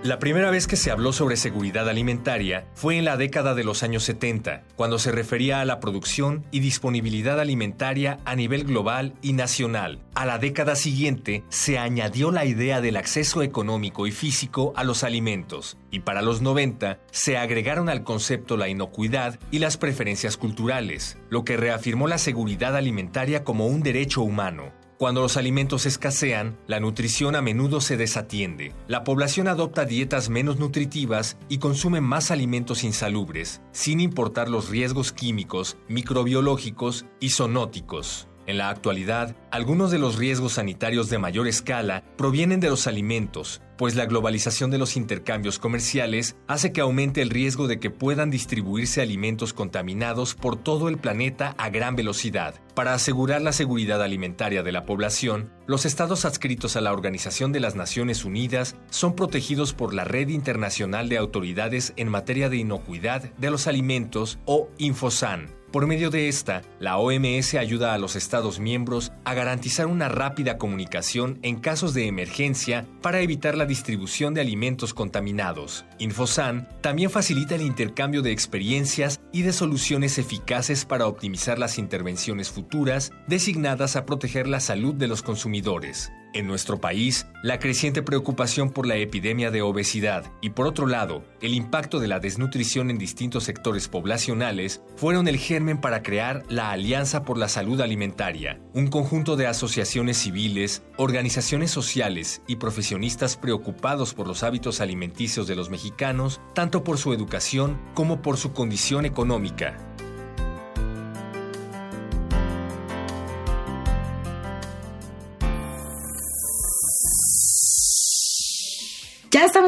La 0.08 0.18
primera 0.18 0.50
vez 0.50 0.66
que 0.66 0.76
se 0.76 0.90
habló 0.90 1.12
sobre 1.12 1.36
seguridad 1.36 1.86
alimentaria 1.86 2.66
fue 2.72 2.96
en 2.96 3.04
la 3.04 3.18
década 3.18 3.54
de 3.54 3.62
los 3.62 3.82
años 3.82 4.04
70, 4.04 4.62
cuando 4.74 4.98
se 4.98 5.12
refería 5.12 5.60
a 5.60 5.66
la 5.66 5.80
producción 5.80 6.46
y 6.50 6.60
disponibilidad 6.60 7.38
alimentaria 7.38 8.18
a 8.24 8.34
nivel 8.34 8.64
global 8.64 9.12
y 9.20 9.34
nacional. 9.34 10.00
A 10.14 10.24
la 10.24 10.38
década 10.38 10.76
siguiente 10.76 11.44
se 11.50 11.76
añadió 11.76 12.30
la 12.30 12.46
idea 12.46 12.80
del 12.80 12.96
acceso 12.96 13.42
económico 13.42 14.06
y 14.06 14.10
físico 14.10 14.72
a 14.76 14.82
los 14.82 15.04
alimentos, 15.04 15.76
y 15.90 16.00
para 16.00 16.22
los 16.22 16.40
90 16.40 17.00
se 17.10 17.36
agregaron 17.36 17.90
al 17.90 18.02
concepto 18.02 18.56
la 18.56 18.70
inocuidad 18.70 19.38
y 19.50 19.58
las 19.58 19.76
preferencias 19.76 20.38
culturales, 20.38 21.18
lo 21.28 21.44
que 21.44 21.58
reafirmó 21.58 22.08
la 22.08 22.16
seguridad 22.16 22.76
alimentaria 22.76 23.44
como 23.44 23.66
un 23.66 23.82
derecho 23.82 24.22
humano. 24.22 24.72
Cuando 24.98 25.20
los 25.20 25.36
alimentos 25.36 25.86
escasean, 25.86 26.58
la 26.66 26.80
nutrición 26.80 27.36
a 27.36 27.40
menudo 27.40 27.80
se 27.80 27.96
desatiende. 27.96 28.74
La 28.88 29.04
población 29.04 29.46
adopta 29.46 29.84
dietas 29.84 30.28
menos 30.28 30.58
nutritivas 30.58 31.38
y 31.48 31.58
consume 31.58 32.00
más 32.00 32.32
alimentos 32.32 32.82
insalubres, 32.82 33.62
sin 33.70 34.00
importar 34.00 34.48
los 34.48 34.70
riesgos 34.70 35.12
químicos, 35.12 35.76
microbiológicos 35.86 37.06
y 37.20 37.30
zoonóticos. 37.30 38.26
En 38.48 38.56
la 38.56 38.70
actualidad, 38.70 39.36
algunos 39.50 39.90
de 39.90 39.98
los 39.98 40.16
riesgos 40.16 40.54
sanitarios 40.54 41.10
de 41.10 41.18
mayor 41.18 41.46
escala 41.46 42.02
provienen 42.16 42.60
de 42.60 42.70
los 42.70 42.86
alimentos, 42.86 43.60
pues 43.76 43.94
la 43.94 44.06
globalización 44.06 44.70
de 44.70 44.78
los 44.78 44.96
intercambios 44.96 45.58
comerciales 45.58 46.34
hace 46.46 46.72
que 46.72 46.80
aumente 46.80 47.20
el 47.20 47.28
riesgo 47.28 47.68
de 47.68 47.78
que 47.78 47.90
puedan 47.90 48.30
distribuirse 48.30 49.02
alimentos 49.02 49.52
contaminados 49.52 50.34
por 50.34 50.56
todo 50.56 50.88
el 50.88 50.96
planeta 50.96 51.54
a 51.58 51.68
gran 51.68 51.94
velocidad. 51.94 52.54
Para 52.74 52.94
asegurar 52.94 53.42
la 53.42 53.52
seguridad 53.52 54.02
alimentaria 54.02 54.62
de 54.62 54.72
la 54.72 54.86
población, 54.86 55.52
los 55.66 55.84
estados 55.84 56.24
adscritos 56.24 56.74
a 56.74 56.80
la 56.80 56.94
Organización 56.94 57.52
de 57.52 57.60
las 57.60 57.76
Naciones 57.76 58.24
Unidas 58.24 58.76
son 58.88 59.14
protegidos 59.14 59.74
por 59.74 59.92
la 59.92 60.04
Red 60.04 60.28
Internacional 60.28 61.10
de 61.10 61.18
Autoridades 61.18 61.92
en 61.96 62.08
materia 62.08 62.48
de 62.48 62.56
inocuidad 62.56 63.30
de 63.34 63.50
los 63.50 63.66
alimentos 63.66 64.38
o 64.46 64.70
Infosan 64.78 65.57
por 65.70 65.86
medio 65.86 66.08
de 66.08 66.28
esta, 66.28 66.62
la 66.80 66.96
OMS 66.96 67.54
ayuda 67.54 67.92
a 67.92 67.98
los 67.98 68.16
Estados 68.16 68.58
miembros 68.58 69.12
a 69.24 69.34
garantizar 69.34 69.86
una 69.86 70.08
rápida 70.08 70.56
comunicación 70.56 71.38
en 71.42 71.60
casos 71.60 71.92
de 71.92 72.06
emergencia 72.06 72.86
para 73.02 73.20
evitar 73.20 73.54
la 73.54 73.66
distribución 73.66 74.32
de 74.32 74.40
alimentos 74.40 74.94
contaminados. 74.94 75.84
Infosan 75.98 76.68
también 76.80 77.10
facilita 77.10 77.54
el 77.54 77.62
intercambio 77.62 78.22
de 78.22 78.32
experiencias 78.32 79.20
y 79.30 79.42
de 79.42 79.52
soluciones 79.52 80.18
eficaces 80.18 80.86
para 80.86 81.06
optimizar 81.06 81.58
las 81.58 81.78
intervenciones 81.78 82.48
futuras 82.48 83.12
designadas 83.26 83.96
a 83.96 84.06
proteger 84.06 84.48
la 84.48 84.60
salud 84.60 84.94
de 84.94 85.08
los 85.08 85.22
consumidores. 85.22 86.10
En 86.34 86.46
nuestro 86.46 86.78
país, 86.78 87.26
la 87.42 87.58
creciente 87.58 88.02
preocupación 88.02 88.70
por 88.70 88.86
la 88.86 88.96
epidemia 88.96 89.50
de 89.50 89.62
obesidad 89.62 90.30
y 90.42 90.50
por 90.50 90.66
otro 90.66 90.86
lado, 90.86 91.24
el 91.40 91.54
impacto 91.54 92.00
de 92.00 92.08
la 92.08 92.20
desnutrición 92.20 92.90
en 92.90 92.98
distintos 92.98 93.44
sectores 93.44 93.88
poblacionales 93.88 94.82
fueron 94.96 95.26
el 95.26 95.38
germen 95.38 95.80
para 95.80 96.02
crear 96.02 96.42
la 96.50 96.70
Alianza 96.70 97.24
por 97.24 97.38
la 97.38 97.48
Salud 97.48 97.80
Alimentaria, 97.80 98.60
un 98.74 98.88
conjunto 98.88 99.36
de 99.36 99.46
asociaciones 99.46 100.18
civiles, 100.18 100.82
organizaciones 100.98 101.70
sociales 101.70 102.42
y 102.46 102.56
profesionistas 102.56 103.36
preocupados 103.36 104.12
por 104.12 104.26
los 104.26 104.42
hábitos 104.42 104.82
alimenticios 104.82 105.46
de 105.46 105.56
los 105.56 105.70
mexicanos, 105.70 106.42
tanto 106.54 106.84
por 106.84 106.98
su 106.98 107.14
educación 107.14 107.80
como 107.94 108.20
por 108.20 108.36
su 108.36 108.52
condición 108.52 109.06
económica. 109.06 109.87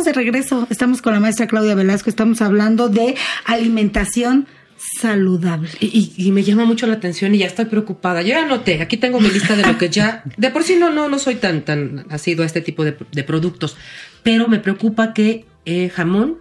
De 0.05 0.13
regreso, 0.13 0.67
estamos 0.71 1.03
con 1.03 1.13
la 1.13 1.21
maestra 1.21 1.47
Claudia 1.47 1.75
Velasco, 1.75 2.11
estamos 2.11 2.41
hablando 2.43 2.89
de 2.89 3.17
alimentación 3.45 4.47
saludable. 4.77 5.69
Y, 5.81 6.31
me 6.33 6.43
llama 6.43 6.65
mucho 6.65 6.87
la 6.87 6.95
atención 6.95 7.35
y 7.35 7.39
ya 7.39 7.47
estoy 7.47 7.67
preocupada. 7.67 8.23
Yo 8.23 8.29
ya 8.29 8.45
anoté, 8.45 8.81
aquí 8.81 8.97
tengo 8.97 9.21
mi 9.21 9.29
lista 9.29 9.57
de 9.57 9.65
lo 9.65 9.77
que 9.77 9.91
ya, 9.91 10.23
de 10.37 10.51
por 10.51 10.63
sí 10.63 10.77
no, 10.77 10.91
no, 10.91 11.09
no 11.09 11.19
soy 11.19 11.35
tan, 11.37 11.63
tan 11.63 12.07
asido 12.11 12.43
a 12.43 12.47
este 12.47 12.61
tipo 12.61 12.85
de, 12.85 12.93
productos, 13.23 13.77
pero 14.23 14.49
me 14.49 14.59
preocupa 14.59 15.13
que 15.13 15.45
eh, 15.67 15.91
jamón 15.91 16.39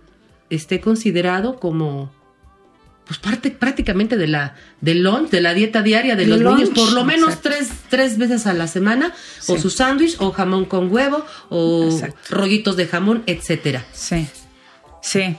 esté 0.50 0.80
considerado 0.80 1.60
como 1.60 2.12
pues 3.10 3.18
parte 3.18 3.50
prácticamente 3.50 4.18
de 4.18 4.28
la 4.28 4.54
del 4.82 5.02
lunch, 5.02 5.32
de 5.32 5.42
la 5.42 5.56
dieta 5.56 5.82
diaria 5.82 6.16
de, 6.16 6.28
los 6.28 6.40
niños, 6.40 6.70
por 6.70 6.92
lo 6.92 7.04
menos 7.04 7.42
tres, 7.42 7.70
tres, 7.90 8.20
veces 8.20 8.46
a 8.46 8.54
la 8.54 8.68
semana, 8.68 9.16
o 9.48 9.58
su 9.58 9.72
sándwich, 9.72 10.18
o 10.20 10.32
jamón 10.32 10.66
con 10.66 10.94
huevo, 10.94 11.26
o 11.50 11.90
rollitos 12.30 12.78
de 12.78 12.86
jamón, 12.86 13.24
etcétera. 13.26 13.84
Sí, 13.94 14.28
sí. 15.02 15.36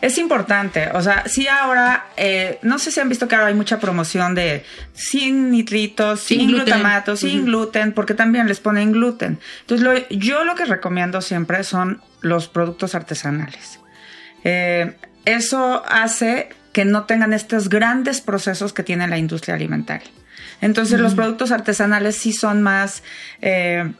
Es 0.00 0.16
importante, 0.16 0.90
o 0.94 1.02
sea, 1.02 1.24
sí 1.26 1.48
ahora, 1.48 2.06
eh, 2.16 2.60
no 2.62 2.78
sé 2.78 2.92
si 2.92 3.00
han 3.00 3.08
visto 3.08 3.26
que 3.26 3.34
ahora 3.34 3.48
hay 3.48 3.54
mucha 3.54 3.80
promoción 3.80 4.36
de 4.36 4.64
sin 4.92 5.50
nitritos, 5.50 6.20
sin, 6.20 6.46
glutamato, 6.46 7.16
sin 7.16 7.46
gluten, 7.46 7.94
porque 7.94 8.14
también 8.14 8.46
les 8.46 8.60
ponen 8.60 8.92
gluten. 8.92 9.40
Entonces, 9.62 10.06
yo 10.10 10.44
lo 10.44 10.54
que 10.54 10.66
recomiendo 10.66 11.20
siempre 11.20 11.64
son 11.64 12.00
los 12.20 12.46
productos 12.46 12.94
artesanales. 12.94 13.80
Eh, 14.44 14.96
eso 15.24 15.82
hace 15.88 16.50
que 16.78 16.84
no 16.84 17.06
tengan 17.06 17.32
estos 17.32 17.68
grandes 17.68 18.20
procesos 18.20 18.72
que 18.72 18.84
tiene 18.84 19.08
la 19.08 19.18
industria 19.18 19.56
alimentaria. 19.56 20.08
Entonces 20.60 21.00
los 21.00 21.14
productos 21.14 21.50
artesanales 21.50 22.14
sí 22.14 22.32
son 22.32 22.62
más 22.62 23.02
eh, 23.42 23.90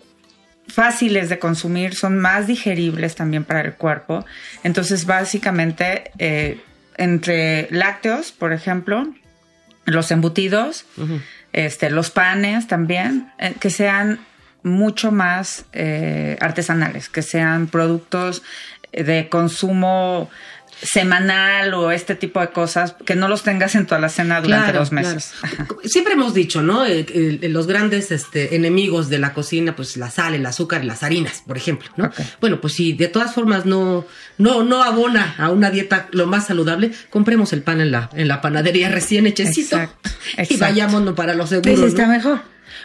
fáciles 0.68 1.28
de 1.28 1.40
consumir, 1.40 1.96
son 1.96 2.20
más 2.20 2.46
digeribles 2.46 3.16
también 3.16 3.42
para 3.42 3.62
el 3.62 3.74
cuerpo. 3.74 4.24
Entonces 4.62 5.06
básicamente 5.06 6.12
eh, 6.20 6.60
entre 6.96 7.66
lácteos, 7.72 8.30
por 8.30 8.52
ejemplo, 8.52 9.12
los 9.84 10.12
embutidos, 10.12 10.84
este, 11.52 11.90
los 11.90 12.10
panes 12.10 12.68
también, 12.68 13.32
eh, 13.40 13.56
que 13.58 13.70
sean 13.70 14.20
mucho 14.62 15.10
más 15.10 15.64
artesanales, 16.40 17.08
que 17.08 17.22
sean 17.22 17.66
productos 17.66 18.44
de 18.92 19.28
consumo 19.28 20.30
semanal 20.82 21.74
o 21.74 21.90
este 21.90 22.14
tipo 22.14 22.40
de 22.40 22.48
cosas, 22.48 22.94
que 23.04 23.14
no 23.14 23.28
los 23.28 23.42
tengas 23.42 23.74
en 23.74 23.86
toda 23.86 24.00
la 24.00 24.08
cena 24.08 24.40
durante 24.40 24.72
dos 24.72 24.92
meses. 24.92 25.32
Siempre 25.84 26.14
hemos 26.14 26.34
dicho, 26.34 26.62
¿no? 26.62 26.86
Eh, 26.86 27.38
los 27.42 27.66
grandes 27.66 28.10
este, 28.10 28.56
enemigos 28.56 29.08
de 29.08 29.18
la 29.18 29.32
cocina, 29.32 29.74
pues 29.74 29.96
la 29.96 30.10
sal, 30.10 30.34
el 30.34 30.46
azúcar, 30.46 30.84
las 30.84 31.02
harinas, 31.02 31.42
por 31.46 31.56
ejemplo, 31.56 31.90
¿no? 31.96 32.10
Bueno, 32.40 32.60
pues 32.60 32.74
si 32.74 32.92
de 32.92 33.08
todas 33.08 33.34
formas 33.34 33.66
no, 33.66 34.06
no, 34.38 34.62
no 34.62 34.82
abona 34.82 35.34
a 35.38 35.50
una 35.50 35.70
dieta 35.70 36.08
lo 36.12 36.26
más 36.26 36.46
saludable, 36.46 36.92
compremos 37.10 37.52
el 37.52 37.62
pan 37.62 37.80
en 37.80 37.90
la, 37.90 38.10
en 38.14 38.28
la 38.28 38.40
panadería 38.40 38.88
recién 38.88 39.26
hechecito 39.26 39.78
y 40.48 40.56
vayámonos 40.56 41.14
para 41.14 41.34
los 41.34 41.50
seguros. 41.50 41.80
está 41.80 42.06
mejor. 42.06 42.40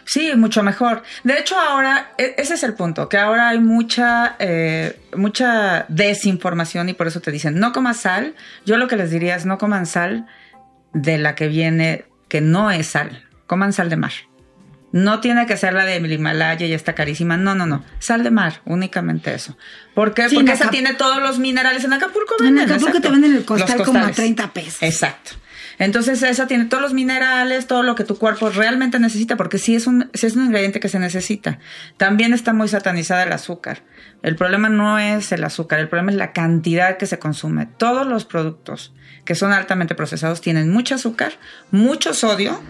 Sí, 0.06 0.32
mucho 0.36 0.64
mejor. 0.64 1.04
De 1.24 1.38
hecho, 1.40 1.58
ahora, 1.58 2.12
e, 2.18 2.36
ese 2.38 2.56
es 2.56 2.64
el 2.64 2.74
punto, 2.74 3.10
que 3.10 3.18
ahora 3.18 3.50
hay 3.50 3.60
mucha, 3.60 4.36
eh, 4.40 5.00
mucha 5.16 5.86
desinformación 5.90 6.90
y 6.90 6.94
por 6.94 7.08
eso 7.08 7.22
te 7.22 7.32
dicen, 7.32 7.60
no 7.60 7.72
comas 7.72 7.98
sal. 7.98 8.36
Yo 8.66 8.78
lo 8.78 8.88
que 8.88 8.96
les 8.96 9.12
diría 9.12 9.36
es, 9.36 9.46
no 9.46 9.58
coman 9.58 9.86
sal 9.86 10.26
de 10.94 11.18
la 11.18 11.36
que 11.36 11.48
viene, 11.48 12.06
que 12.28 12.42
no 12.42 12.72
es 12.72 12.88
sal. 12.88 13.28
Coman 13.48 13.74
sal 13.74 13.90
de 13.90 13.98
mar. 13.98 14.14
No 14.94 15.22
tiene 15.22 15.48
que 15.48 15.58
ser 15.58 15.74
la 15.74 15.86
de 15.86 15.98
Himalaya 15.98 16.68
y 16.68 16.74
está 16.74 16.94
carísima. 16.94 17.36
No, 17.36 17.56
no, 17.56 17.66
no. 17.66 17.84
Sal 17.98 18.24
de 18.24 18.30
mar, 18.30 18.62
únicamente 18.66 19.34
eso. 19.34 19.58
¿Por 19.96 20.14
qué? 20.14 20.28
Porque 20.32 20.52
esa 20.52 20.70
tiene 20.70 20.94
todos 20.94 21.20
los 21.20 21.40
minerales. 21.40 21.84
En 21.84 21.94
Acapulco 21.94 22.36
En 22.44 22.60
Acapulco 22.60 23.02
te 23.02 23.10
venden 23.10 23.36
el 23.36 23.44
costal 23.44 23.84
como 23.84 24.00
a 24.00 24.12
30 24.12 24.54
pesos. 24.54 24.84
Exacto. 24.84 25.32
Entonces 25.80 26.22
esa 26.24 26.48
tiene 26.48 26.66
todos 26.66 26.82
los 26.82 26.94
minerales, 26.94 27.68
todo 27.68 27.84
lo 27.84 27.96
que 27.96 28.04
tu 28.04 28.18
cuerpo 28.18 28.50
realmente 28.50 29.00
necesita, 29.00 29.36
porque 29.36 29.58
sí 29.58 29.76
es 29.76 29.88
un, 29.88 30.10
sí 30.14 30.28
es 30.28 30.36
un 30.36 30.46
ingrediente 30.46 30.80
que 30.80 30.90
se 30.90 31.00
necesita. 31.00 31.60
También 31.98 32.34
está 32.34 32.54
muy 32.54 32.68
satanizada 32.68 33.24
el 33.24 33.32
azúcar. 33.32 33.84
El 34.22 34.36
problema 34.36 34.70
no 34.70 35.00
es 35.00 35.32
el 35.32 35.44
azúcar, 35.44 35.80
el 35.80 35.90
problema 35.90 36.12
es 36.12 36.18
la 36.18 36.34
cantidad 36.34 36.98
que 36.98 37.08
se 37.08 37.20
consume. 37.20 37.66
Todos 37.66 38.08
los 38.08 38.26
productos 38.26 38.94
que 39.26 39.36
son 39.36 39.52
altamente 39.52 39.96
procesados 39.96 40.42
tienen 40.42 40.70
mucho 40.70 40.96
azúcar, 40.96 41.34
mucho 41.72 42.14
sodio, 42.14 42.62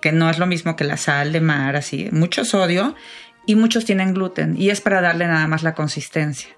que 0.00 0.12
no 0.12 0.30
es 0.30 0.38
lo 0.38 0.46
mismo 0.46 0.76
que 0.76 0.84
la 0.84 0.96
sal 0.96 1.32
de 1.32 1.40
mar, 1.40 1.76
así, 1.76 2.08
mucho 2.12 2.44
sodio, 2.44 2.94
y 3.46 3.54
muchos 3.54 3.84
tienen 3.84 4.14
gluten, 4.14 4.56
y 4.56 4.70
es 4.70 4.80
para 4.80 5.00
darle 5.00 5.26
nada 5.26 5.46
más 5.46 5.62
la 5.62 5.74
consistencia. 5.74 6.50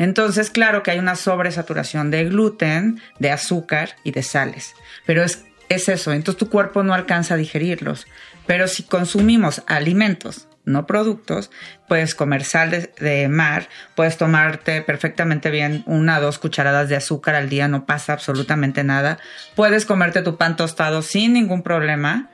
Entonces, 0.00 0.48
claro 0.48 0.82
que 0.82 0.90
hay 0.90 0.98
una 0.98 1.14
sobresaturación 1.14 2.10
de 2.10 2.24
gluten, 2.24 3.02
de 3.18 3.30
azúcar 3.30 3.96
y 4.02 4.12
de 4.12 4.22
sales, 4.22 4.74
pero 5.04 5.22
es, 5.22 5.44
es 5.68 5.90
eso, 5.90 6.14
entonces 6.14 6.38
tu 6.38 6.48
cuerpo 6.48 6.82
no 6.82 6.94
alcanza 6.94 7.34
a 7.34 7.36
digerirlos. 7.36 8.06
Pero 8.46 8.66
si 8.66 8.84
consumimos 8.84 9.62
alimentos, 9.66 10.48
no 10.64 10.86
productos, 10.86 11.50
puedes 11.86 12.14
comer 12.14 12.44
sal 12.44 12.70
de, 12.70 12.90
de, 12.98 13.28
mar, 13.28 13.68
puedes 13.94 14.16
tomarte 14.16 14.80
perfectamente 14.80 15.50
bien 15.50 15.82
una 15.84 16.16
o 16.16 16.22
dos 16.22 16.38
cucharadas 16.38 16.88
de 16.88 16.96
azúcar 16.96 17.34
al 17.34 17.50
día, 17.50 17.68
no 17.68 17.84
pasa 17.84 18.14
absolutamente 18.14 18.82
nada. 18.84 19.18
Puedes 19.54 19.84
comerte 19.84 20.22
tu 20.22 20.38
pan 20.38 20.56
tostado 20.56 21.02
sin 21.02 21.34
ningún 21.34 21.62
problema 21.62 22.30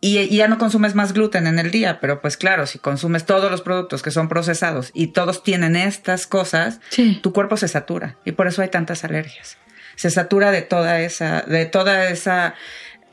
y, 0.00 0.36
ya 0.36 0.46
no 0.46 0.58
consumes 0.58 0.94
más 0.94 1.12
gluten 1.12 1.46
en 1.46 1.58
el 1.58 1.70
día, 1.70 1.98
pero 2.00 2.20
pues 2.20 2.36
claro, 2.36 2.66
si 2.66 2.78
consumes 2.78 3.26
todos 3.26 3.50
los 3.50 3.62
productos 3.62 4.02
que 4.02 4.10
son 4.10 4.28
procesados 4.28 4.90
y 4.94 5.08
todos 5.08 5.42
tienen 5.42 5.74
estas 5.74 6.26
cosas, 6.26 6.80
tu 7.22 7.32
cuerpo 7.32 7.56
se 7.56 7.68
satura 7.68 8.16
y 8.24 8.32
por 8.32 8.46
eso 8.46 8.62
hay 8.62 8.68
tantas 8.68 9.04
alergias. 9.04 9.56
Se 9.96 10.10
satura 10.10 10.52
de 10.52 10.62
toda 10.62 11.00
esa, 11.00 11.42
de 11.42 11.66
toda 11.66 12.08
esa 12.10 12.54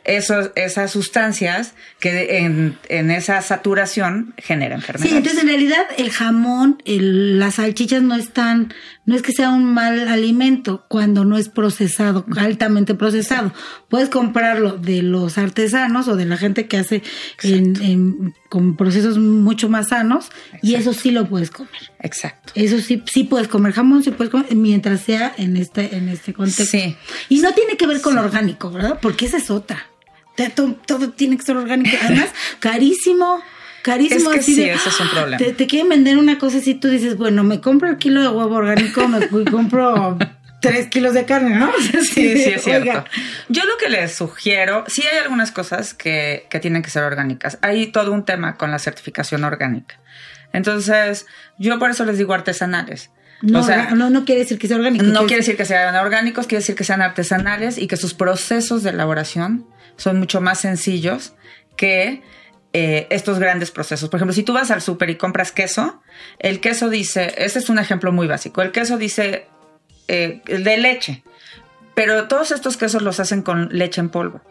esos, 0.06 0.52
esas 0.56 0.92
sustancias 0.92 1.74
que 2.00 2.38
en, 2.38 2.78
en, 2.90 3.12
esa 3.12 3.42
saturación 3.42 4.34
generan 4.38 4.80
enfermedades. 4.80 5.12
Sí, 5.12 5.18
entonces 5.18 5.42
en 5.42 5.48
realidad 5.48 5.86
el 5.98 6.12
jamón, 6.12 6.82
el, 6.86 7.40
las 7.40 7.56
salchichas 7.56 8.04
no 8.04 8.16
están, 8.16 8.74
no 9.06 9.16
es 9.16 9.22
que 9.22 9.32
sea 9.32 9.50
un 9.50 9.66
mal 9.66 10.08
alimento 10.08 10.86
cuando 10.88 11.26
no 11.26 11.38
es 11.38 11.50
procesado, 11.50 12.26
altamente 12.38 12.96
procesado. 12.96 13.54
Puedes 13.90 14.10
comprarlo 14.10 14.78
de 14.78 15.02
los 15.02 15.38
artesanos 15.38 16.08
o 16.08 16.16
de 16.16 16.26
la 16.26 16.38
gente 16.38 16.68
que 16.68 16.78
hace 16.78 17.04
en, 17.44 18.34
con 18.50 18.76
procesos 18.76 19.18
mucho 19.18 19.70
más 19.70 19.90
sanos 19.90 20.30
y 20.62 20.76
eso 20.76 20.94
sí 20.94 21.12
lo 21.12 21.28
puedes 21.28 21.52
comer. 21.52 21.92
Exacto. 22.00 22.54
Eso 22.56 22.80
sí, 22.80 23.04
sí 23.06 23.24
puedes 23.24 23.48
comer 23.48 23.74
jamón, 23.74 24.04
sí 24.04 24.12
puedes 24.12 24.32
comer, 24.32 24.56
mientras 24.56 25.02
sea 25.02 25.34
en 25.38 25.58
este, 25.58 25.96
en 25.96 26.10
este 26.10 26.34
contexto. 26.34 26.66
Sí. 26.66 26.96
Y 27.30 27.40
no 27.40 27.54
tiene 27.54 27.78
que 27.78 27.88
ver 27.88 28.02
con 28.02 28.16
lo 28.16 28.22
orgánico, 28.22 28.72
¿verdad? 28.72 29.00
Porque 29.02 29.26
esa 29.26 29.38
es 29.38 29.50
otra 29.50 29.86
todo, 30.86 31.10
tiene 31.12 31.38
que 31.38 31.44
ser 31.44 31.58
orgánico. 31.58 31.96
Además, 32.04 32.30
carísimo. 32.60 33.42
Carísimo. 33.86 34.32
Es 34.32 34.38
que 34.38 34.42
sí, 34.42 34.64
eso 34.64 34.90
es 34.90 35.00
un 35.00 35.10
problema. 35.12 35.38
Te, 35.38 35.68
quieren 35.68 35.90
vender 35.90 36.18
una 36.18 36.40
cosa 36.40 36.58
así, 36.58 36.74
tú 36.74 36.88
dices, 36.88 37.18
bueno, 37.18 37.44
me 37.44 37.62
compro 37.62 37.88
el 37.88 37.98
kilo 37.98 38.20
de 38.20 38.30
huevo 38.30 38.56
orgánico, 38.56 39.08
me 39.08 39.28
compro 39.52 40.18
tres 40.60 40.88
kilos 40.88 41.14
de 41.14 41.26
carne, 41.26 41.56
¿no? 41.56 41.72
Sí, 41.82 42.36
sí, 42.36 42.54
es 42.56 42.64
cierto. 42.64 43.06
Yo 43.48 43.64
lo 43.66 43.78
que 43.78 43.90
les 43.90 44.16
sugiero, 44.16 44.86
sí 44.88 45.04
hay 45.04 45.20
algunas 45.20 45.52
cosas 45.52 45.94
que, 45.94 46.48
que 46.50 46.60
tienen 46.60 46.82
que 46.82 46.90
ser 46.90 47.04
orgánicas. 47.04 47.60
Hay 47.62 47.86
todo 47.86 48.12
un 48.12 48.26
tema 48.26 48.58
con 48.58 48.72
la 48.72 48.80
certificación 48.80 49.44
orgánica. 49.44 50.00
Entonces, 50.52 51.28
yo 51.60 51.78
por 51.78 51.92
eso 51.92 52.06
les 52.06 52.18
digo 52.18 52.34
artesanales. 52.34 53.12
No, 53.44 53.62
no, 53.94 54.10
no 54.10 54.26
quiere 54.26 54.42
decir 54.42 54.58
que 54.58 54.68
sean 54.68 54.80
orgánicos. 54.80 55.08
No 55.10 55.28
quiere 55.28 55.42
decir 55.42 55.58
que 55.58 55.66
sean 55.66 55.96
orgánicos, 55.96 56.48
quiere 56.48 56.62
decir 56.62 56.74
que 56.74 56.86
sean 56.86 57.04
artesanales 57.04 57.78
y 57.78 57.86
que 57.86 57.98
sus 57.98 58.16
procesos 58.16 58.82
de 58.82 58.90
elaboración 58.90 59.68
son 59.96 60.18
mucho 60.18 60.42
más 60.42 60.60
sencillos 60.60 61.34
que 61.78 62.24
eh, 62.78 63.08
estos 63.10 63.40
grandes 63.40 63.72
procesos. 63.72 64.10
Por 64.10 64.18
ejemplo, 64.18 64.34
si 64.34 64.44
tú 64.44 64.52
vas 64.52 64.70
al 64.70 64.82
súper 64.82 65.10
y 65.10 65.16
compras 65.16 65.54
queso, 65.54 66.02
el 66.40 66.60
queso 66.60 66.90
dice, 66.90 67.34
ese 67.38 67.60
es 67.60 67.70
un 67.70 67.80
ejemplo 67.80 68.12
muy 68.12 68.28
básico, 68.28 68.62
el 68.62 68.74
queso 68.74 68.98
dice 68.98 69.48
eh, 70.10 70.42
de 70.46 70.76
leche, 70.76 71.24
pero 71.94 72.28
todos 72.28 72.52
estos 72.52 72.76
quesos 72.76 73.02
los 73.02 73.22
hacen 73.22 73.44
con 73.44 73.70
leche 73.72 74.02
en 74.02 74.10
polvo. 74.10 74.42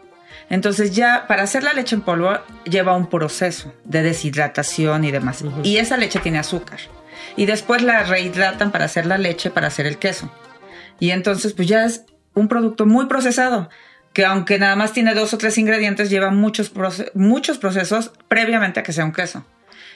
Entonces 0.49 0.95
ya 0.95 1.27
para 1.27 1.43
hacer 1.43 1.61
la 1.61 1.73
leche 1.73 1.95
en 1.95 2.01
polvo 2.01 2.39
lleva 2.63 2.97
un 2.97 3.11
proceso 3.11 3.75
de 3.83 4.01
deshidratación 4.01 5.03
y 5.03 5.11
demás. 5.11 5.43
Y 5.61 5.77
esa 5.77 5.95
leche 5.95 6.17
tiene 6.19 6.39
azúcar. 6.39 6.79
Y 7.35 7.45
después 7.45 7.83
la 7.83 8.05
rehidratan 8.05 8.71
para 8.71 8.85
hacer 8.85 9.05
la 9.05 9.19
leche, 9.19 9.51
para 9.51 9.67
hacer 9.67 9.85
el 9.85 9.99
queso. 9.99 10.31
Y 10.99 11.11
entonces 11.11 11.53
pues 11.53 11.67
ya 11.67 11.85
es 11.85 12.05
un 12.33 12.47
producto 12.47 12.87
muy 12.87 13.05
procesado 13.05 13.69
que 14.15 14.25
aunque 14.25 14.57
nada 14.57 14.77
más 14.77 14.93
tiene 14.93 15.13
dos 15.13 15.33
o 15.33 15.37
tres 15.37 15.57
ingredientes, 15.57 16.09
lleva 16.09 16.31
muchos, 16.31 16.71
muchos 17.13 17.57
procesos 17.57 18.13
previamente 18.29 18.79
a 18.79 18.83
que 18.83 18.93
sea 18.93 19.03
un 19.03 19.11
queso. 19.11 19.45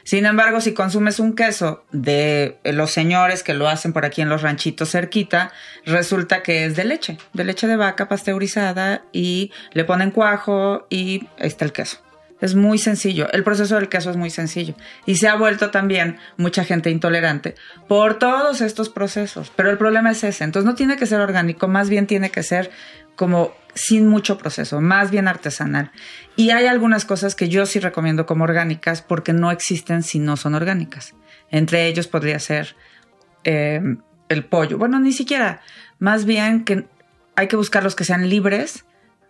Sin 0.04 0.26
embargo, 0.26 0.60
si 0.60 0.74
consumes 0.74 1.20
un 1.20 1.36
queso 1.36 1.86
de 1.94 2.60
los 2.66 2.92
señores 2.92 3.44
que 3.44 3.54
lo 3.54 3.70
hacen 3.70 3.94
por 3.94 4.04
aquí 4.04 4.22
en 4.22 4.28
los 4.28 4.42
ranchitos 4.42 4.92
cerquita, 4.92 5.54
resulta 5.86 6.44
que 6.44 6.66
es 6.66 6.76
de 6.76 6.84
leche, 6.84 7.18
de 7.32 7.46
leche 7.46 7.66
de 7.68 7.78
vaca 7.78 8.10
pasteurizada 8.10 9.04
y 9.14 9.54
le 9.72 9.86
ponen 9.86 10.12
cuajo 10.12 10.86
y 10.90 11.26
ahí 11.40 11.48
está 11.48 11.64
el 11.64 11.72
queso. 11.72 12.00
Es 12.42 12.56
muy 12.56 12.78
sencillo. 12.78 13.28
El 13.32 13.44
proceso 13.44 13.76
del 13.76 13.90
queso 13.90 14.10
es 14.10 14.16
muy 14.16 14.30
sencillo. 14.30 14.74
Y 15.06 15.16
se 15.16 15.28
ha 15.28 15.36
vuelto 15.36 15.72
también 15.72 16.18
mucha 16.38 16.64
gente 16.64 16.90
intolerante 16.90 17.56
por 17.88 18.18
todos 18.18 18.62
estos 18.62 18.90
procesos. 18.90 19.52
Pero 19.56 19.70
el 19.70 19.78
problema 19.78 20.12
es 20.12 20.24
ese. 20.24 20.46
Entonces 20.46 20.66
no 20.66 20.76
tiene 20.76 20.96
que 20.96 21.06
ser 21.06 21.20
orgánico, 21.20 21.68
más 21.68 21.90
bien 21.90 22.08
tiene 22.08 22.30
que 22.32 22.44
ser 22.44 22.72
como 23.20 23.54
sin 23.76 24.08
mucho 24.08 24.38
proceso, 24.38 24.80
más 24.80 25.12
bien 25.12 25.28
artesanal. 25.28 25.92
Y 26.38 26.52
hay 26.52 26.68
algunas 26.68 27.04
cosas 27.04 27.36
que 27.36 27.50
yo 27.50 27.66
sí 27.66 27.82
recomiendo 27.82 28.26
como 28.26 28.46
orgánicas 28.46 29.02
porque 29.02 29.34
no 29.34 29.52
existen 29.52 30.04
si 30.04 30.20
no 30.20 30.38
son 30.38 30.56
orgánicas. 30.56 31.16
Entre 31.52 31.88
ellos 31.88 32.08
podría 32.08 32.40
ser 32.40 32.78
eh, 33.44 33.82
el 34.30 34.46
pollo. 34.46 34.78
Bueno, 34.78 35.02
ni 35.02 35.12
siquiera. 35.12 35.60
Más 36.00 36.24
bien 36.24 36.64
que 36.64 36.88
hay 37.36 37.50
que 37.50 37.58
buscar 37.58 37.84
los 37.84 37.94
que 37.94 38.06
sean 38.06 38.30
libres 38.30 38.86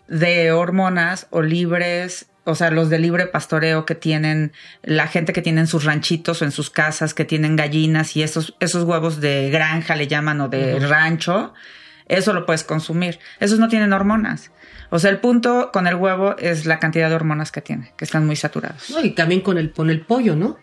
de 0.07 0.51
hormonas 0.51 1.25
o 1.31 1.41
libres, 1.41 2.29
o 2.43 2.53
sea, 2.53 2.69
los 2.69 2.91
de 2.91 2.99
libre 2.99 3.25
pastoreo 3.25 3.87
que 3.87 3.95
tienen 3.95 4.51
la 4.83 5.07
gente 5.07 5.33
que 5.33 5.41
tiene 5.41 5.61
en 5.61 5.67
sus 5.67 5.83
ranchitos 5.83 6.43
o 6.43 6.45
en 6.45 6.51
sus 6.51 6.69
casas, 6.69 7.15
que 7.15 7.25
tienen 7.25 7.55
gallinas 7.55 8.15
y 8.15 8.21
esos, 8.21 8.55
esos 8.59 8.83
huevos 8.83 9.19
de 9.19 9.49
granja 9.49 9.95
le 9.95 10.07
llaman 10.07 10.41
o 10.41 10.47
de 10.47 10.77
rancho 10.77 11.55
eso 12.09 12.33
lo 12.33 12.45
puedes 12.45 12.63
consumir. 12.63 13.19
Esos 13.39 13.59
no 13.59 13.69
tienen 13.69 13.93
hormonas. 13.93 14.51
O 14.89 14.97
sea, 14.97 15.11
el 15.11 15.19
punto 15.19 15.69
con 15.71 15.85
el 15.87 15.95
huevo 15.95 16.35
es 16.37 16.65
la 16.65 16.79
cantidad 16.79 17.07
de 17.07 17.15
hormonas 17.15 17.51
que 17.51 17.61
tiene, 17.61 17.93
que 17.95 18.03
están 18.03 18.25
muy 18.25 18.35
saturados. 18.35 18.83
y 19.03 19.11
también 19.11 19.41
con 19.41 19.57
el, 19.59 19.71
con 19.71 19.91
el 19.91 20.01
pollo, 20.01 20.35
¿no? 20.35 20.57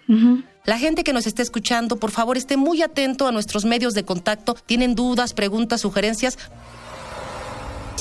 La 0.64 0.78
gente 0.78 1.04
que 1.04 1.12
nos 1.12 1.28
esté 1.28 1.42
escuchando, 1.42 1.96
por 1.96 2.10
favor, 2.10 2.36
esté 2.36 2.56
muy 2.56 2.82
atento 2.82 3.28
a 3.28 3.32
nuestros 3.32 3.64
medios 3.64 3.94
de 3.94 4.04
contacto. 4.04 4.56
Tienen 4.66 4.96
dudas, 4.96 5.32
preguntas, 5.32 5.80
sugerencias. 5.80 6.36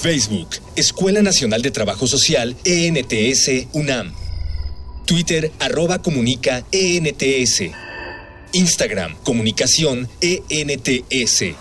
Facebook, 0.01 0.49
Escuela 0.75 1.21
Nacional 1.21 1.61
de 1.61 1.69
Trabajo 1.69 2.07
Social, 2.07 2.55
ENTS, 2.65 3.67
UNAM. 3.73 4.11
Twitter, 5.05 5.51
arroba 5.59 6.01
comunica, 6.01 6.63
ENTS. 6.71 7.61
Instagram, 8.53 9.15
comunicación, 9.23 10.09
ENTS 10.21 11.55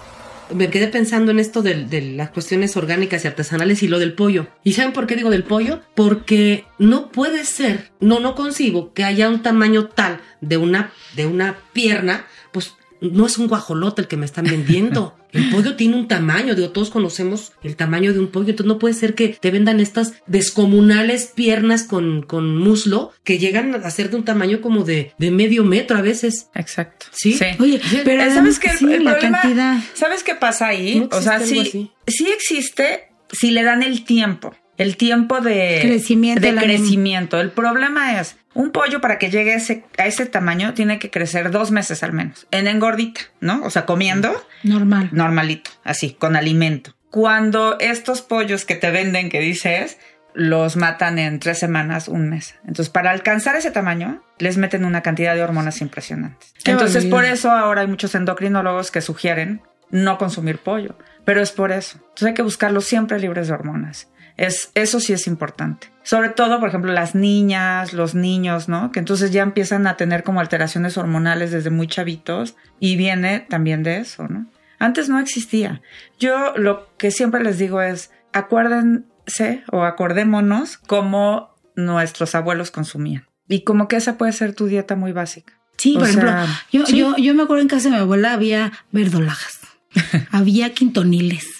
me 0.52 0.70
quedé 0.70 0.88
pensando 0.88 1.30
en 1.30 1.38
esto 1.38 1.62
de, 1.62 1.87
las 2.16 2.30
cuestiones 2.30 2.76
orgánicas 2.76 3.24
y 3.24 3.28
artesanales 3.28 3.83
y 3.83 3.88
lo 3.88 3.98
del 3.98 4.14
pollo. 4.14 4.48
¿Y 4.62 4.72
saben 4.72 4.92
por 4.92 5.07
qué 5.07 5.16
digo 5.16 5.30
del 5.30 5.44
pollo? 5.44 5.80
Porque 5.94 6.64
no 6.78 7.11
puede 7.11 7.44
ser, 7.44 7.90
no, 8.00 8.20
no 8.20 8.35
concibo 8.35 8.92
que 8.92 9.04
haya 9.04 9.28
un 9.28 9.42
tamaño 9.42 9.87
tal 9.87 10.20
de 10.40 10.57
una, 10.57 10.92
de 11.16 11.26
una 11.26 11.57
pierna, 11.72 12.26
pues 12.52 12.74
no 13.12 13.26
es 13.26 13.38
un 13.38 13.48
guajolote 13.48 14.02
el 14.02 14.08
que 14.08 14.16
me 14.16 14.26
están 14.26 14.44
vendiendo. 14.44 15.16
El 15.34 15.50
pollo 15.50 15.74
tiene 15.74 15.96
un 15.96 16.06
tamaño, 16.06 16.54
digo, 16.54 16.70
todos 16.70 16.90
conocemos 16.90 17.54
el 17.64 17.74
tamaño 17.74 18.12
de 18.12 18.20
un 18.20 18.28
pollo, 18.28 18.50
entonces 18.50 18.68
no 18.68 18.78
puede 18.78 18.94
ser 18.94 19.16
que 19.16 19.30
te 19.30 19.50
vendan 19.50 19.80
estas 19.80 20.12
descomunales 20.28 21.32
piernas 21.34 21.82
con, 21.82 22.22
con 22.22 22.56
muslo 22.56 23.12
que 23.24 23.38
llegan 23.38 23.74
a 23.74 23.90
ser 23.90 24.10
de 24.10 24.16
un 24.16 24.24
tamaño 24.24 24.60
como 24.60 24.84
de, 24.84 25.12
de 25.18 25.32
medio 25.32 25.64
metro 25.64 25.98
a 25.98 26.02
veces. 26.02 26.50
Exacto. 26.54 27.06
Sí. 27.10 27.36
Oye, 27.58 27.80
pero 28.04 28.32
¿sabes 28.32 28.60
qué? 28.60 28.70
la 29.00 29.18
cantidad. 29.18 29.82
¿Sabes 29.94 30.22
qué 30.22 30.36
pasa 30.36 30.68
ahí? 30.68 31.04
o 31.10 31.20
sea, 31.20 31.40
sí, 31.40 31.90
sí 32.06 32.28
existe 32.28 33.08
si 33.32 33.50
le 33.50 33.64
dan 33.64 33.82
el 33.82 34.04
tiempo 34.04 34.54
el 34.76 34.96
tiempo 34.96 35.40
de 35.40 35.78
crecimiento. 35.82 36.40
De 36.40 36.54
crecimiento. 36.54 37.40
El 37.40 37.50
problema 37.50 38.20
es, 38.20 38.36
un 38.54 38.70
pollo 38.70 39.00
para 39.00 39.18
que 39.18 39.30
llegue 39.30 39.52
a 39.52 39.56
ese, 39.56 39.84
a 39.98 40.06
ese 40.06 40.26
tamaño 40.26 40.74
tiene 40.74 40.98
que 40.98 41.10
crecer 41.10 41.50
dos 41.50 41.70
meses 41.70 42.02
al 42.02 42.12
menos, 42.12 42.46
en 42.50 42.66
engordita, 42.66 43.20
¿no? 43.40 43.62
O 43.64 43.70
sea, 43.70 43.84
comiendo. 43.84 44.32
Normal. 44.62 45.10
Normalito, 45.12 45.70
así, 45.82 46.14
con 46.14 46.36
alimento. 46.36 46.94
Cuando 47.10 47.78
estos 47.78 48.22
pollos 48.22 48.64
que 48.64 48.74
te 48.74 48.90
venden, 48.90 49.28
que 49.28 49.40
dices, 49.40 49.98
los 50.34 50.76
matan 50.76 51.18
en 51.18 51.38
tres 51.38 51.58
semanas, 51.58 52.08
un 52.08 52.28
mes. 52.28 52.56
Entonces, 52.62 52.88
para 52.88 53.10
alcanzar 53.10 53.54
ese 53.56 53.70
tamaño, 53.70 54.22
les 54.38 54.56
meten 54.56 54.84
una 54.84 55.02
cantidad 55.02 55.34
de 55.34 55.42
hormonas 55.42 55.80
impresionantes. 55.80 56.54
Entonces, 56.64 57.06
por 57.06 57.24
eso 57.24 57.52
ahora 57.52 57.82
hay 57.82 57.86
muchos 57.86 58.14
endocrinólogos 58.14 58.90
que 58.90 59.00
sugieren 59.00 59.62
no 59.90 60.18
consumir 60.18 60.58
pollo. 60.58 60.96
Pero 61.24 61.40
es 61.40 61.52
por 61.52 61.72
eso. 61.72 61.98
Entonces 61.98 62.28
hay 62.28 62.34
que 62.34 62.42
buscarlos 62.42 62.84
siempre 62.84 63.18
libres 63.18 63.48
de 63.48 63.54
hormonas. 63.54 64.08
Es, 64.37 64.70
eso 64.75 65.01
sí 65.01 65.12
es 65.12 65.27
importante. 65.27 65.92
Sobre 66.03 66.29
todo, 66.29 66.61
por 66.61 66.68
ejemplo, 66.68 66.92
las 66.92 67.14
niñas, 67.14 67.92
los 67.92 68.14
niños, 68.14 68.68
¿no? 68.68 68.92
Que 68.92 68.99
entonces 68.99 69.31
ya 69.31 69.42
empiezan 69.42 69.87
a 69.87 69.97
tener 69.97 70.23
como 70.23 70.40
alteraciones 70.40 70.99
hormonales 70.99 71.51
desde 71.51 71.70
muy 71.70 71.87
chavitos 71.87 72.57
y 72.81 72.97
viene 72.97 73.40
también 73.40 73.83
de 73.83 73.99
eso, 73.99 74.29
¿no? 74.29 74.47
Antes 74.79 75.09
no 75.09 75.18
existía. 75.18 75.81
Yo 76.18 76.55
lo 76.57 76.88
que 76.99 77.11
siempre 77.11 77.42
les 77.42 77.59
digo 77.59 77.81
es, 77.81 78.11
acuérdense 78.33 79.64
o 79.70 79.85
acordémonos 79.85 80.79
cómo 80.79 81.55
nuestros 81.77 82.35
abuelos 82.35 82.70
consumían. 82.70 83.27
Y 83.49 83.62
como 83.62 83.88
que 83.88 83.97
esa 83.97 84.18
puede 84.18 84.33
ser 84.33 84.55
tu 84.55 84.66
dieta 84.66 84.97
muy 84.97 85.12
básica. 85.12 85.55
Sí, 85.77 85.94
por 85.94 86.09
ejemplo, 86.09 86.33
yo, 86.73 86.85
yo, 86.87 87.16
yo 87.16 87.35
me 87.35 87.42
acuerdo 87.42 87.62
en 87.62 87.68
casa 87.68 87.88
de 87.88 87.97
mi 87.97 88.01
abuela 88.01 88.33
había 88.33 88.73
verdolajas, 88.92 89.59
había 90.31 90.73
quintoniles, 90.73 91.53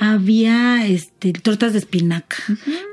había 0.00 0.86
este, 0.86 1.32
tortas 1.32 1.72
de 1.72 1.78
espinaca, 1.80 2.36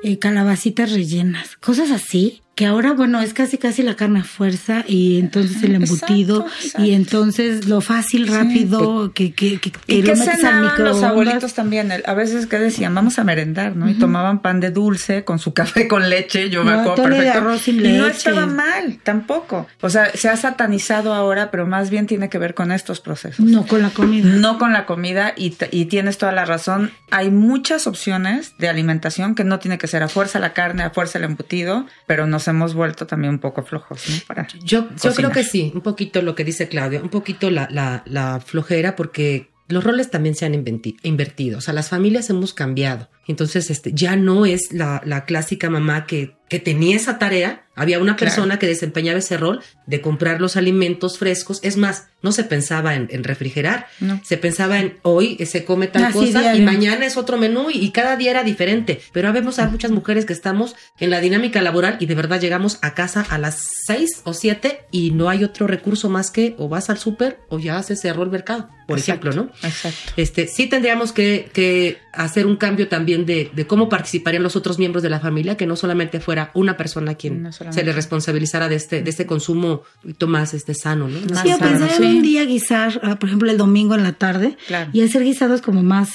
eh, 0.03 0.17
calabacitas 0.19 0.91
rellenas, 0.91 1.57
cosas 1.57 1.91
así 1.91 2.41
que 2.61 2.67
ahora, 2.67 2.93
bueno, 2.93 3.19
es 3.19 3.33
casi 3.33 3.57
casi 3.57 3.81
la 3.81 3.95
carne 3.95 4.19
a 4.19 4.23
fuerza 4.23 4.83
y 4.87 5.19
entonces 5.19 5.63
el 5.63 5.73
embutido 5.73 6.45
y 6.77 6.93
entonces 6.93 7.67
lo 7.67 7.81
fácil, 7.81 8.27
rápido, 8.27 9.13
que, 9.13 9.33
que, 9.33 9.59
que, 9.59 9.71
¿Y 9.87 10.03
lo 10.03 10.15
metes 10.15 10.43
al 10.43 10.71
los 10.77 11.01
abuelitos 11.01 11.55
también, 11.55 11.91
a 12.05 12.13
veces 12.13 12.45
que 12.45 12.59
decían, 12.59 12.93
vamos 12.93 13.17
a 13.17 13.23
merendar, 13.23 13.75
¿no? 13.75 13.89
Y 13.89 13.95
tomaban 13.95 14.43
pan 14.43 14.59
de 14.59 14.69
dulce 14.69 15.23
con 15.23 15.39
su 15.39 15.53
café 15.55 15.87
con 15.87 16.07
leche, 16.07 16.51
yo 16.51 16.63
me 16.63 16.73
acuerdo 16.73 17.01
perfecto. 17.01 17.39
arroz 17.39 17.61
sin 17.61 17.81
leche. 17.81 17.95
Y 17.95 17.97
no 17.97 18.05
estaba 18.05 18.45
mal, 18.45 18.99
tampoco. 19.01 19.65
O 19.81 19.89
sea, 19.89 20.11
se 20.13 20.29
ha 20.29 20.37
satanizado 20.37 21.15
ahora, 21.15 21.49
pero 21.49 21.65
más 21.65 21.89
bien 21.89 22.05
tiene 22.05 22.29
que 22.29 22.37
ver 22.37 22.53
con 22.53 22.71
estos 22.71 22.99
procesos. 22.99 23.43
No 23.43 23.65
con 23.65 23.81
la 23.81 23.89
comida. 23.89 24.29
No 24.35 24.59
con 24.59 24.71
la 24.71 24.85
comida 24.85 25.33
y, 25.35 25.57
y 25.71 25.85
tienes 25.85 26.19
toda 26.19 26.31
la 26.31 26.45
razón. 26.45 26.91
Hay 27.09 27.31
muchas 27.31 27.87
opciones 27.87 28.53
de 28.59 28.69
alimentación 28.69 29.33
que 29.33 29.45
no 29.45 29.57
tiene 29.57 29.79
que 29.79 29.87
ser 29.87 30.03
a 30.03 30.07
fuerza 30.07 30.37
la 30.37 30.53
carne, 30.53 30.83
a 30.83 30.91
fuerza 30.91 31.17
el 31.17 31.23
embutido, 31.23 31.87
pero 32.05 32.27
no 32.27 32.39
se 32.39 32.50
hemos 32.51 32.73
vuelto 32.73 33.07
también 33.07 33.33
un 33.33 33.39
poco 33.39 33.63
flojos, 33.63 34.03
¿no? 34.09 34.15
Para 34.27 34.47
yo, 34.63 34.87
yo 35.01 35.13
creo 35.13 35.31
que 35.31 35.43
sí, 35.43 35.71
un 35.73 35.81
poquito 35.81 36.21
lo 36.21 36.35
que 36.35 36.43
dice 36.43 36.67
Claudia, 36.67 37.01
un 37.01 37.09
poquito 37.09 37.49
la, 37.49 37.67
la, 37.71 38.03
la 38.05 38.39
flojera 38.39 38.95
porque 38.95 39.49
los 39.67 39.83
roles 39.83 40.11
también 40.11 40.35
se 40.35 40.45
han 40.45 40.53
invertido, 40.53 41.57
o 41.57 41.61
sea, 41.61 41.73
las 41.73 41.89
familias 41.89 42.29
hemos 42.29 42.53
cambiado. 42.53 43.09
Entonces, 43.27 43.69
este, 43.69 43.91
ya 43.93 44.15
no 44.15 44.45
es 44.45 44.73
la, 44.73 45.01
la 45.05 45.25
clásica 45.25 45.69
mamá 45.69 46.05
que, 46.05 46.35
que 46.51 46.59
tenía 46.59 46.97
esa 46.97 47.17
tarea, 47.17 47.63
había 47.75 47.99
una 47.99 48.17
persona 48.17 48.59
que 48.59 48.67
desempeñaba 48.67 49.19
ese 49.19 49.37
rol 49.37 49.61
de 49.87 50.01
comprar 50.01 50.41
los 50.41 50.57
alimentos 50.57 51.17
frescos. 51.17 51.59
Es 51.63 51.77
más, 51.77 52.07
no 52.21 52.33
se 52.33 52.43
pensaba 52.43 52.93
en, 52.93 53.07
refrigerar, 53.23 53.87
se 54.23 54.35
pensaba 54.35 54.79
en 54.79 54.97
hoy 55.01 55.37
se 55.45 55.63
come 55.63 55.87
tal 55.87 56.11
cosa 56.11 56.53
y 56.53 56.61
mañana 56.61 57.05
es 57.05 57.15
otro 57.15 57.37
menú 57.37 57.69
y, 57.71 57.89
cada 57.91 58.17
día 58.17 58.31
era 58.31 58.43
diferente. 58.43 58.99
Pero 59.13 59.31
vemos 59.31 59.59
a 59.59 59.69
muchas 59.69 59.91
mujeres 59.91 60.25
que 60.25 60.33
estamos 60.33 60.75
en 60.99 61.09
la 61.09 61.21
dinámica 61.21 61.61
laboral 61.61 61.95
y 62.01 62.05
de 62.05 62.15
verdad 62.15 62.41
llegamos 62.41 62.79
a 62.81 62.93
casa 62.93 63.25
a 63.29 63.37
las 63.37 63.65
seis 63.85 64.21
o 64.25 64.33
siete 64.33 64.81
y 64.91 65.11
no 65.11 65.29
hay 65.29 65.45
otro 65.45 65.67
recurso 65.67 66.09
más 66.09 66.31
que 66.31 66.55
o 66.57 66.67
vas 66.67 66.89
al 66.89 66.97
súper 66.97 67.39
o 67.47 67.59
ya 67.59 67.81
se 67.81 67.95
cerró 67.95 68.23
el 68.23 68.29
mercado, 68.29 68.69
por 68.87 68.99
ejemplo, 68.99 69.31
¿no? 69.31 69.49
Exacto. 69.63 70.11
Este, 70.17 70.47
sí 70.47 70.67
tendríamos 70.67 71.13
que, 71.13 71.49
que 71.53 71.99
hacer 72.13 72.45
un 72.45 72.57
cambio 72.57 72.87
también 72.87 73.25
de, 73.25 73.51
de, 73.53 73.67
cómo 73.67 73.89
participarían 73.89 74.43
los 74.43 74.55
otros 74.55 74.79
miembros 74.79 75.03
de 75.03 75.09
la 75.09 75.19
familia, 75.19 75.57
que 75.57 75.65
no 75.65 75.75
solamente 75.75 76.19
fuera 76.19 76.51
una 76.53 76.77
persona 76.77 77.15
quien 77.15 77.51
se 77.51 77.83
le 77.83 77.93
responsabilizara 77.93 78.69
de 78.69 78.75
este, 78.75 79.01
de 79.01 79.09
este 79.09 79.25
consumo 79.25 79.83
más 80.27 80.53
este, 80.53 80.73
sano, 80.73 81.07
¿no? 81.07 81.19
sí, 81.41 81.51
o 81.51 81.57
pensar 81.57 81.89
en 82.01 82.17
un 82.17 82.21
día 82.21 82.45
guisar, 82.45 82.99
ah, 83.03 83.17
por 83.17 83.29
ejemplo, 83.29 83.49
el 83.49 83.57
domingo 83.57 83.95
en 83.95 84.03
la 84.03 84.13
tarde, 84.13 84.57
y 84.93 85.03
hacer 85.03 85.23
guisados 85.23 85.61
como 85.61 85.83
más 85.83 86.11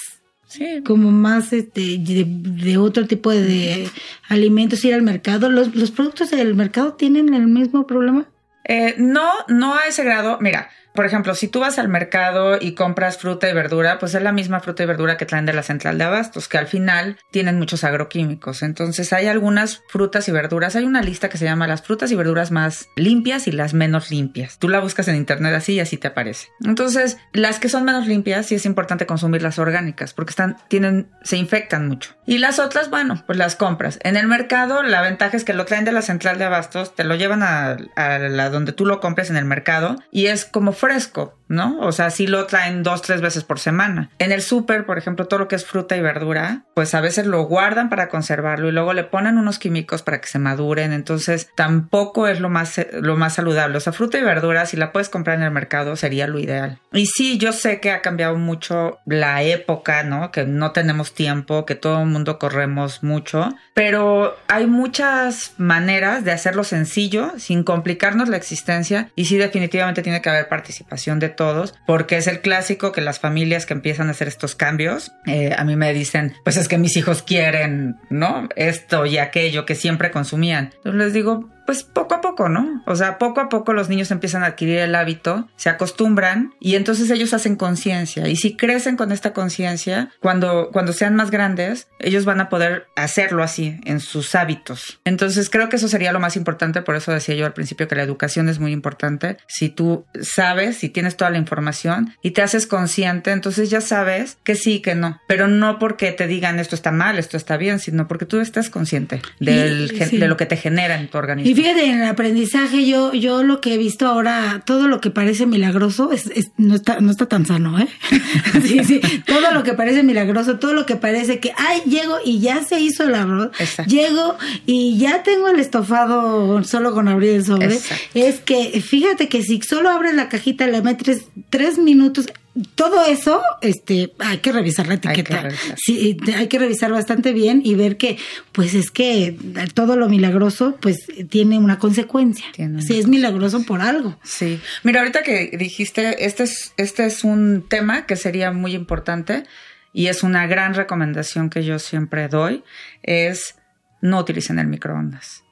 como 0.85 1.11
más 1.11 1.53
este, 1.53 1.99
de, 1.99 2.79
otro 2.79 3.07
tipo 3.07 3.31
de, 3.31 3.91
alimentos, 4.29 4.85
ir 4.85 4.95
al 4.95 5.03
mercado. 5.03 5.51
¿Los, 5.51 5.75
¿Los 5.75 5.91
productos 5.91 6.31
del 6.31 6.55
mercado 6.55 6.95
tienen 6.95 7.35
el 7.35 7.47
mismo 7.49 7.87
problema? 7.87 8.29
Eh, 8.65 8.95
no, 8.99 9.29
no 9.49 9.75
a 9.75 9.87
ese 9.87 10.05
grado. 10.05 10.39
Mira, 10.41 10.71
por 10.97 11.07
ejemplo, 11.07 11.37
si 11.37 11.47
tú 11.47 11.61
vas 11.61 11.79
al 11.79 11.89
mercado 11.89 12.59
y 12.61 12.75
compras 12.75 13.19
fruta 13.19 13.49
y 13.49 13.55
verdura, 13.55 14.01
pues 14.01 14.15
es 14.15 14.23
la 14.23 14.33
misma 14.33 14.59
fruta 14.59 14.83
y 14.83 14.87
verdura 14.87 15.17
que 15.17 15.27
traen 15.27 15.47
de 15.47 15.53
la 15.53 15.63
central 15.63 15.99
de 15.99 16.05
abastos, 16.05 16.49
que 16.49 16.59
al 16.59 16.67
final 16.67 17.19
tienen 17.31 17.59
muchos 17.59 17.85
agroquímicos. 17.85 18.63
Entonces 18.63 19.13
hay 19.13 19.27
algunas 19.29 19.83
frutas 19.89 20.29
y 20.29 20.33
verduras, 20.33 20.75
hay 20.75 20.85
una 20.85 21.03
lista 21.03 21.29
que 21.29 21.39
se 21.39 21.45
llama 21.45 21.69
las 21.69 21.83
frutas 21.83 22.11
y 22.11 22.17
verduras 22.17 22.51
más 22.51 22.89
limpias 22.97 23.47
y 23.47 23.53
las 23.53 23.75
menos 23.75 24.11
limpias. 24.11 24.59
Tú 24.59 24.69
la 24.69 24.81
buscas 24.81 25.07
en 25.07 25.15
internet 25.15 25.55
así 25.55 25.75
y 25.75 25.81
así 25.81 25.97
te 25.97 26.09
aparece. 26.09 26.49
Entonces, 26.65 27.19
las 27.33 27.61
que 27.61 27.69
son 27.69 27.85
menos 27.85 28.09
limpias 28.09 28.47
sí 28.47 28.57
es 28.57 28.67
importante 28.67 29.07
consumir 29.07 29.43
las 29.43 29.59
orgánicas 29.59 30.15
porque 30.15 30.31
están, 30.31 30.57
tienen, 30.69 31.11
se 31.23 31.37
infectan 31.37 31.87
mucho. 31.87 32.17
Y 32.27 32.39
las 32.39 32.59
otras, 32.59 32.91
bueno, 32.91 33.23
pues 33.27 33.39
las 33.39 33.55
compras. 33.55 33.99
En 34.03 34.17
el 34.17 34.27
mercado, 34.27 34.83
la 34.83 35.01
ventaja 35.01 35.37
es 35.37 35.45
que 35.45 35.53
lo 35.53 35.65
traen 35.65 35.85
de 35.85 35.93
la 35.93 36.03
central 36.03 36.39
de 36.39 36.45
abastos, 36.45 36.95
te 36.95 37.05
lo 37.05 37.15
llevan 37.15 37.43
a, 37.43 37.77
la 37.97 38.51
donde 38.51 38.73
tú 38.73 38.87
lo 38.87 39.01
compres 39.01 39.31
en 39.31 39.37
el 39.37 39.45
mercado 39.45 39.97
y 40.11 40.27
es 40.27 40.45
como 40.45 40.73
fresco. 40.87 41.35
¿No? 41.49 41.79
O 41.81 41.93
sea, 41.93 42.11
sí 42.11 42.27
lo 42.27 42.47
traen 42.47 42.83
dos, 42.83 43.03
tres 43.03 43.21
veces 43.21 43.45
por 43.45 43.59
semana. 43.59 44.11
En 44.19 44.33
el 44.33 44.43
súper, 44.43 44.87
por 44.87 44.99
ejemplo, 44.99 45.27
todo 45.27 45.41
lo 45.41 45.49
que 45.49 45.57
es 45.57 45.65
fruta 45.65 45.97
y 45.97 46.01
verdura, 46.01 46.63
pues 46.75 46.95
a 46.95 47.01
veces 47.01 47.27
lo 47.27 47.43
guardan 47.45 47.89
para 47.89 48.09
conservarlo 48.09 48.69
y 48.69 48.73
luego 48.73 48.93
le 48.93 49.05
ponen 49.05 49.39
unos 49.39 49.59
químicos 49.59 50.03
para 50.03 50.21
que 50.21 50.29
se 50.29 50.39
maduren. 50.39 50.93
Entonces, 50.93 51.51
tampoco 51.55 52.29
es 52.29 52.41
lo 52.41 52.49
más, 52.49 52.81
lo 52.93 53.17
más 53.17 53.35
saludable. 53.35 53.79
O 53.79 53.81
sea, 53.81 53.93
fruta 53.93 54.19
y 54.19 54.23
verdura, 54.23 54.67
si 54.67 54.77
la 54.77 54.93
puedes 54.93 55.09
comprar 55.09 55.37
en 55.37 55.45
el 55.45 55.51
mercado, 55.51 55.97
sería 55.97 56.27
lo 56.27 56.39
ideal. 56.39 56.79
Y 56.93 57.07
sí, 57.07 57.39
yo 57.39 57.53
sé 57.53 57.81
que 57.81 57.91
ha 57.91 58.03
cambiado 58.03 58.37
mucho 58.37 58.99
la 59.07 59.43
época, 59.43 60.03
¿no? 60.03 60.31
Que 60.33 60.45
no 60.45 60.73
tenemos 60.73 61.15
tiempo, 61.15 61.67
que 61.67 61.75
todo 61.75 62.01
el 62.01 62.09
mundo 62.09 62.39
corremos 62.39 63.03
mucho, 63.03 63.51
pero 63.75 64.37
hay 64.49 64.67
muchas 64.67 65.55
maneras 65.59 66.25
de 66.25 66.33
hacerlo 66.33 66.65
sencillo, 66.65 67.33
sin 67.39 67.63
complicarnos 67.63 68.29
la 68.29 68.37
existencia 68.37 69.11
y 69.15 69.27
sí 69.27 69.37
definitivamente 69.37 70.03
tiene 70.03 70.23
que 70.23 70.31
haber 70.31 70.49
participación 70.49 71.19
de 71.19 71.29
todos, 71.37 71.75
porque 71.87 72.17
es 72.17 72.27
el 72.27 72.41
clásico 72.41 72.93
que 72.93 73.01
las 73.01 73.21
familias 73.21 73.67
que 73.67 73.75
empiezan 73.75 74.09
a 74.09 74.13
hacer 74.13 74.29
estos 74.29 74.55
cambios, 74.55 75.13
eh, 75.27 75.55
a 75.57 75.65
mí 75.65 75.77
me 75.77 75.93
dicen, 75.93 76.35
pues 76.45 76.57
es 76.57 76.69
que 76.69 76.79
mis 76.79 76.97
hijos 76.97 77.23
quieren, 77.23 77.97
¿no? 78.11 78.49
Esto 78.57 79.07
y 79.07 79.19
aquello 79.19 79.65
que 79.65 79.75
siempre 79.75 80.11
consumían. 80.11 80.73
Entonces 80.77 81.01
les 81.01 81.13
digo, 81.13 81.49
pues 81.67 81.83
poco 81.83 82.15
a 82.15 82.21
poco, 82.21 82.49
¿no? 82.49 82.83
O 82.87 82.95
sea, 82.95 83.19
poco 83.19 83.41
a 83.41 83.49
poco 83.49 83.73
los 83.73 83.89
niños 83.89 84.11
empiezan 84.11 84.45
a 84.45 84.47
adquirir 84.47 84.79
el 84.79 84.95
hábito, 84.95 85.49
se 85.57 85.69
acostumbran 85.69 86.55
y 86.61 86.77
entonces 86.77 87.11
ellos 87.11 87.35
hacen 87.35 87.57
conciencia. 87.57 88.29
Y 88.29 88.37
si 88.37 88.57
crecen 88.57 88.97
con 88.97 89.13
esta 89.13 89.33
conciencia, 89.33 90.11
cuando, 90.21 90.71
cuando 90.73 90.93
sean 90.93 91.17
más 91.17 91.31
grandes, 91.31 91.89
ellos 91.99 92.25
van 92.25 92.41
a 92.41 92.49
poder 92.49 92.87
hacerlo 92.95 93.43
así 93.43 93.81
en 93.85 94.01
sus 94.01 94.35
hábitos. 94.35 95.01
Entonces 95.05 95.51
creo 95.51 95.69
que 95.69 95.77
eso 95.77 95.89
sería 95.89 96.13
lo 96.13 96.21
más 96.21 96.37
importante, 96.37 96.83
por 96.83 96.95
eso 96.95 97.13
decía 97.13 97.35
yo 97.35 97.47
al 97.47 97.53
principio 97.53 97.89
que 97.89 97.97
la 97.97 98.03
educación 98.03 98.49
es 98.49 98.61
muy 98.61 98.73
importante. 98.73 99.37
Si 99.49 99.69
tú 99.69 100.07
sabes, 100.23 100.79
si 100.79 100.89
tienes 100.89 101.17
toda 101.17 101.31
la 101.31 101.39
información 101.39 102.15
y 102.23 102.31
te 102.31 102.43
haces 102.43 102.67
consciente, 102.67 103.33
entonces 103.33 103.71
ya 103.71 103.81
sabes 103.81 104.39
que 104.45 104.55
sí, 104.55 104.81
que 104.81 104.95
no. 104.95 105.21
Pero 105.27 105.49
no 105.49 105.79
porque 105.79 106.13
te 106.13 106.29
digan 106.29 106.61
esto 106.61 106.77
está 106.77 106.93
mal, 106.93 107.19
esto 107.19 107.37
está 107.37 107.57
bien, 107.57 107.81
sino 107.81 108.07
porque 108.07 108.27
tú 108.27 108.41
estás 108.41 108.71
consciente 108.71 109.21
del, 109.41 109.89
de 109.89 110.29
lo 110.29 110.37
que 110.37 110.47
te 110.47 110.57
genera 110.57 110.97
en 111.01 111.09
tu 111.09 111.19
organismo 111.19 111.56
fíjate, 111.57 111.87
en 111.87 112.01
el 112.01 112.09
aprendizaje 112.09 112.87
yo, 112.87 113.13
yo 113.13 113.43
lo 113.43 113.61
que 113.61 113.75
he 113.75 113.79
visto 113.79 114.07
ahora, 114.07 114.63
todo 114.65 114.87
lo 114.87 115.01
que 115.01 115.11
parece 115.11 115.47
milagroso 115.47 116.13
es, 116.13 116.31
no, 116.57 116.75
está, 116.75 117.01
no 117.01 117.11
está 117.11 117.27
tan 117.27 117.47
sano, 117.47 117.79
¿eh? 117.79 117.89
sí, 118.63 118.85
sí, 118.85 119.01
todo 119.27 119.53
lo 119.53 119.63
que 119.63 119.73
parece 119.73 120.03
milagroso, 120.03 120.59
todo 120.59 120.75
lo 120.75 120.87
que 120.87 120.97
parece 120.97 121.41
que, 121.41 121.53
ay, 121.57 121.83
llego 121.87 122.19
y 122.25 122.41
ya 122.41 122.63
se 122.63 122.81
hizo 122.81 123.05
el 123.05 123.15
arroz, 123.15 123.51
llego 123.87 124.37
y 124.67 124.99
ya 124.99 125.23
tengo 125.23 125.49
el 125.49 125.59
estofado 125.59 126.63
solo 126.65 126.93
con 126.93 127.09
abrir 127.09 127.31
el 127.31 127.45
sobre, 127.45 127.79
es 128.15 128.41
que 128.41 128.81
fíjate 128.81 129.29
que 129.29 129.43
si 129.43 129.61
solo 129.63 129.91
abres 129.91 130.15
la 130.15 130.29
cajita, 130.29 130.67
le 130.67 130.83
metes 130.83 131.27
tres 131.51 131.79
minutos, 131.79 132.27
todo 132.75 133.05
eso, 133.05 133.43
este, 133.61 134.13
hay 134.19 134.39
que 134.39 134.53
revisar 134.53 134.87
la 134.87 134.95
etiqueta. 134.95 135.37
Hay 135.37 135.43
que 135.43 135.49
revisar. 135.49 135.77
Sí, 135.79 136.17
hay 136.35 136.49
que 136.49 136.59
revisar 136.59 136.91
bastante 136.91 137.33
bien 137.33 137.61
y 137.65 137.75
ver 137.75 137.97
que, 137.97 138.19
pues 138.53 138.75
es 138.75 138.91
que 138.91 139.37
todo 139.75 139.97
lo 139.97 140.09
milagroso, 140.09 140.77
pues 140.81 141.07
tiene 141.29 141.59
una 141.59 141.79
consecuencia. 141.79 142.47
Si 142.81 142.99
es 142.99 143.07
milagroso 143.07 143.65
por 143.65 143.83
algo. 143.83 144.19
Sí. 144.23 144.61
Mira, 144.85 145.01
ahorita 145.01 145.23
que 145.23 145.57
dijiste, 145.59 146.25
este 146.25 146.45
es, 146.45 146.73
este 146.77 147.05
es 147.05 147.25
un 147.25 147.67
tema 147.69 148.07
que 148.07 148.17
sería 148.17 148.53
muy 148.53 148.75
importante 148.75 149.45
y 149.93 150.07
es 150.07 150.23
una 150.23 150.47
gran 150.47 150.75
recomendación 150.75 151.51
que 151.51 151.65
yo 151.65 151.79
siempre 151.79 152.29
doy, 152.29 152.65
es 153.03 153.57
no 154.01 154.19
utilicen 154.19 154.59
el 154.59 154.67
microondas. 154.67 155.43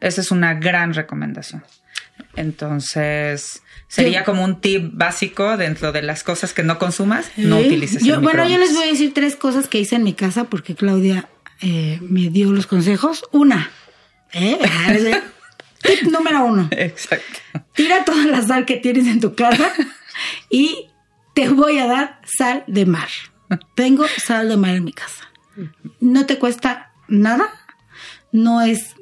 Esa 0.00 0.20
es 0.20 0.30
una 0.30 0.54
gran 0.54 0.94
recomendación. 0.94 1.64
Entonces, 2.36 3.62
sería 3.88 4.24
como 4.24 4.44
un 4.44 4.60
tip 4.60 4.90
básico 4.92 5.56
dentro 5.56 5.92
de 5.92 6.02
las 6.02 6.24
cosas 6.24 6.52
que 6.52 6.62
no 6.62 6.78
consumas, 6.78 7.30
no 7.36 7.58
utilices 7.58 8.02
yo, 8.02 8.20
Bueno, 8.20 8.48
yo 8.48 8.58
les 8.58 8.74
voy 8.74 8.84
a 8.84 8.86
decir 8.86 9.14
tres 9.14 9.36
cosas 9.36 9.68
que 9.68 9.78
hice 9.78 9.96
en 9.96 10.04
mi 10.04 10.14
casa 10.14 10.44
porque 10.44 10.74
Claudia 10.74 11.28
eh, 11.60 11.98
me 12.02 12.30
dio 12.30 12.50
los 12.52 12.66
consejos. 12.66 13.24
Una, 13.32 13.70
¿eh? 14.32 14.58
tip 15.82 16.02
número 16.10 16.44
uno. 16.44 16.68
Exacto. 16.70 17.40
Tira 17.74 18.04
toda 18.04 18.26
la 18.26 18.42
sal 18.42 18.64
que 18.64 18.76
tienes 18.76 19.06
en 19.06 19.20
tu 19.20 19.34
casa 19.34 19.72
y 20.50 20.88
te 21.34 21.48
voy 21.48 21.78
a 21.78 21.86
dar 21.86 22.20
sal 22.24 22.64
de 22.66 22.86
mar. 22.86 23.08
Tengo 23.74 24.06
sal 24.16 24.48
de 24.48 24.56
mar 24.56 24.74
en 24.74 24.84
mi 24.84 24.92
casa. 24.92 25.30
No 26.00 26.26
te 26.26 26.38
cuesta 26.38 26.92
nada, 27.08 27.48
no 28.32 28.62
es 28.62 28.94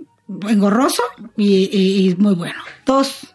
engorroso 0.49 1.03
y, 1.37 1.69
y, 1.73 2.15
muy 2.17 2.35
bueno. 2.35 2.63
Dos, 2.87 3.32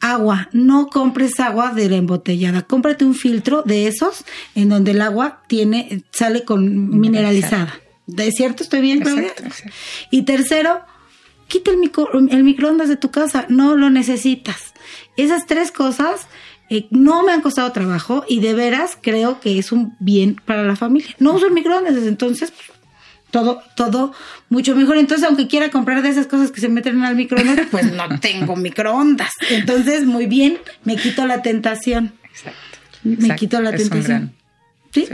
agua. 0.00 0.48
No 0.52 0.88
compres 0.88 1.40
agua 1.40 1.72
de 1.72 1.88
la 1.88 1.96
embotellada. 1.96 2.62
Cómprate 2.62 3.04
un 3.04 3.14
filtro 3.14 3.62
de 3.62 3.86
esos 3.86 4.24
en 4.54 4.68
donde 4.68 4.92
el 4.92 5.00
agua 5.00 5.42
tiene, 5.46 6.04
sale 6.12 6.44
con 6.44 6.98
mineralizada. 6.98 7.80
¿De 8.06 8.30
cierto? 8.30 8.62
¿Estoy 8.62 8.80
bien, 8.80 9.00
Claudia? 9.00 9.32
Y 10.10 10.22
tercero, 10.22 10.80
quita 11.48 11.70
el, 11.70 11.78
micro, 11.78 12.08
el 12.12 12.44
microondas 12.44 12.88
de 12.88 12.96
tu 12.96 13.10
casa. 13.10 13.46
No 13.48 13.76
lo 13.76 13.90
necesitas. 13.90 14.74
Esas 15.16 15.46
tres 15.46 15.72
cosas 15.72 16.28
eh, 16.68 16.86
no 16.90 17.24
me 17.24 17.32
han 17.32 17.42
costado 17.42 17.70
trabajo 17.72 18.24
y 18.28 18.40
de 18.40 18.54
veras 18.54 18.98
creo 19.00 19.40
que 19.40 19.58
es 19.58 19.72
un 19.72 19.96
bien 19.98 20.40
para 20.44 20.62
la 20.62 20.76
familia. 20.76 21.14
No 21.18 21.32
uso 21.32 21.46
el 21.46 21.52
microondas 21.52 21.94
desde 21.94 22.08
entonces, 22.08 22.52
todo, 23.36 23.62
todo 23.74 24.14
mucho 24.48 24.74
mejor. 24.74 24.96
Entonces, 24.96 25.26
aunque 25.26 25.46
quiera 25.46 25.70
comprar 25.70 26.00
de 26.00 26.08
esas 26.08 26.26
cosas 26.26 26.50
que 26.50 26.62
se 26.62 26.70
meten 26.70 27.02
al 27.02 27.16
microondas, 27.16 27.66
pues 27.70 27.92
no 27.92 28.18
tengo 28.18 28.56
microondas. 28.56 29.30
Entonces, 29.50 30.06
muy 30.06 30.26
bien, 30.26 30.58
me 30.84 30.96
quito 30.96 31.26
la 31.26 31.42
tentación. 31.42 32.14
Exacto. 32.30 32.78
Me 33.02 33.36
quito 33.36 33.60
la 33.60 33.72
tentación. 33.72 34.32
¿Sí? 34.92 35.06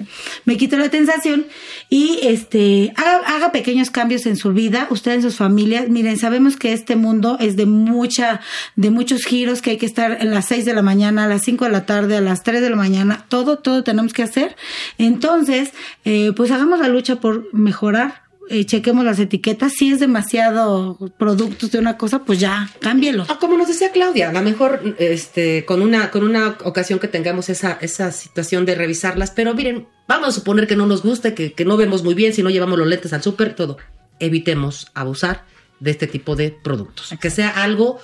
Me 0.44 0.56
quito 0.56 0.76
la 0.76 0.88
tentación 0.88 1.46
y 1.88 2.20
este 2.22 2.92
haga, 2.96 3.52
pequeños 3.52 3.90
cambios 3.90 4.26
en 4.26 4.36
su 4.36 4.52
vida, 4.52 4.86
usted 4.90 5.12
en 5.12 5.22
sus 5.22 5.36
familias. 5.36 5.88
Miren, 5.88 6.18
sabemos 6.18 6.56
que 6.56 6.72
este 6.72 6.96
mundo 6.96 7.36
es 7.40 7.56
de 7.56 7.66
mucha, 7.66 8.40
de 8.76 8.90
muchos 8.90 9.24
giros, 9.24 9.60
que 9.60 9.70
hay 9.70 9.76
que 9.76 9.86
estar 9.86 10.12
a 10.12 10.24
las 10.24 10.46
6 10.46 10.64
de 10.64 10.74
la 10.74 10.82
mañana, 10.82 11.24
a 11.24 11.28
las 11.28 11.42
5 11.42 11.64
de 11.64 11.70
la 11.70 11.86
tarde, 11.86 12.16
a 12.16 12.20
las 12.20 12.42
3 12.42 12.60
de 12.60 12.70
la 12.70 12.76
mañana, 12.76 13.24
todo, 13.28 13.58
todo 13.58 13.82
tenemos 13.82 14.12
que 14.12 14.22
hacer. 14.22 14.56
Entonces, 14.98 15.70
eh, 16.04 16.32
pues 16.36 16.50
hagamos 16.50 16.78
la 16.80 16.88
lucha 16.88 17.16
por 17.16 17.52
mejorar 17.52 18.21
eh, 18.48 18.64
chequemos 18.66 19.04
las 19.04 19.18
etiquetas. 19.18 19.72
Si 19.72 19.92
es 19.92 20.00
demasiado 20.00 20.98
productos 21.18 21.70
de 21.70 21.78
una 21.78 21.96
cosa, 21.96 22.24
pues 22.24 22.40
ya, 22.40 22.68
cámbielo. 22.80 23.26
Ah, 23.28 23.38
como 23.40 23.56
nos 23.56 23.68
decía 23.68 23.92
Claudia, 23.92 24.30
a 24.30 24.32
lo 24.32 24.42
mejor 24.42 24.96
este, 24.98 25.64
con, 25.64 25.82
una, 25.82 26.10
con 26.10 26.24
una 26.24 26.56
ocasión 26.64 26.98
que 26.98 27.08
tengamos 27.08 27.48
esa, 27.48 27.78
esa 27.80 28.10
situación 28.12 28.66
de 28.66 28.74
revisarlas, 28.74 29.30
pero 29.30 29.54
miren, 29.54 29.86
vamos 30.08 30.28
a 30.28 30.32
suponer 30.32 30.66
que 30.66 30.76
no 30.76 30.86
nos 30.86 31.02
guste, 31.02 31.34
que, 31.34 31.52
que 31.52 31.64
no 31.64 31.76
vemos 31.76 32.02
muy 32.02 32.14
bien, 32.14 32.34
si 32.34 32.42
no 32.42 32.50
llevamos 32.50 32.78
los 32.78 32.88
lentes 32.88 33.12
al 33.12 33.22
súper, 33.22 33.54
todo. 33.54 33.78
Evitemos 34.18 34.90
abusar 34.94 35.44
de 35.80 35.90
este 35.90 36.06
tipo 36.06 36.36
de 36.36 36.50
productos. 36.50 37.14
Que 37.20 37.30
sea 37.30 37.48
algo 37.50 38.00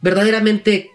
verdaderamente 0.00 0.90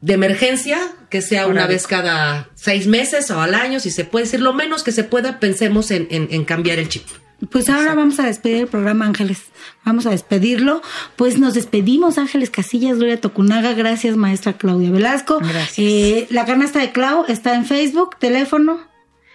de 0.00 0.14
emergencia, 0.14 0.78
que 1.10 1.20
sea 1.20 1.46
una, 1.46 1.66
vez 1.66 1.86
cada 1.86 2.48
seis 2.54 2.86
meses 2.86 3.30
o 3.30 3.40
al 3.40 3.54
año, 3.54 3.80
si 3.80 3.90
se 3.90 4.04
puede 4.04 4.24
decir, 4.24 4.40
lo 4.40 4.54
menos 4.54 4.82
que 4.82 4.92
se 4.92 5.04
pueda, 5.04 5.40
pensemos 5.40 5.90
en, 5.90 6.06
en 6.10 6.44
cambiar 6.44 6.78
el 6.78 6.88
chip. 6.88 7.04
Pues 7.48 7.68
ahora 7.70 7.94
vamos 7.94 8.20
a 8.20 8.26
despedir 8.26 8.58
el 8.58 8.66
programa 8.66 9.06
Ángeles. 9.06 9.44
Vamos 9.84 10.06
a 10.06 10.10
despedirlo. 10.10 10.82
Pues 11.16 11.38
nos 11.38 11.54
despedimos, 11.54 12.18
Ángeles 12.18 12.50
Casillas, 12.50 12.98
Gloria 12.98 13.20
Tocunaga. 13.20 13.72
Gracias, 13.72 14.16
maestra 14.16 14.54
Claudia 14.54 14.90
Velasco. 14.90 15.38
Gracias. 15.38 15.78
Eh, 15.78 16.26
la 16.30 16.44
canasta 16.44 16.80
de 16.80 16.92
Clau 16.92 17.24
está 17.28 17.54
en 17.54 17.64
Facebook, 17.64 18.16
teléfono. 18.18 18.90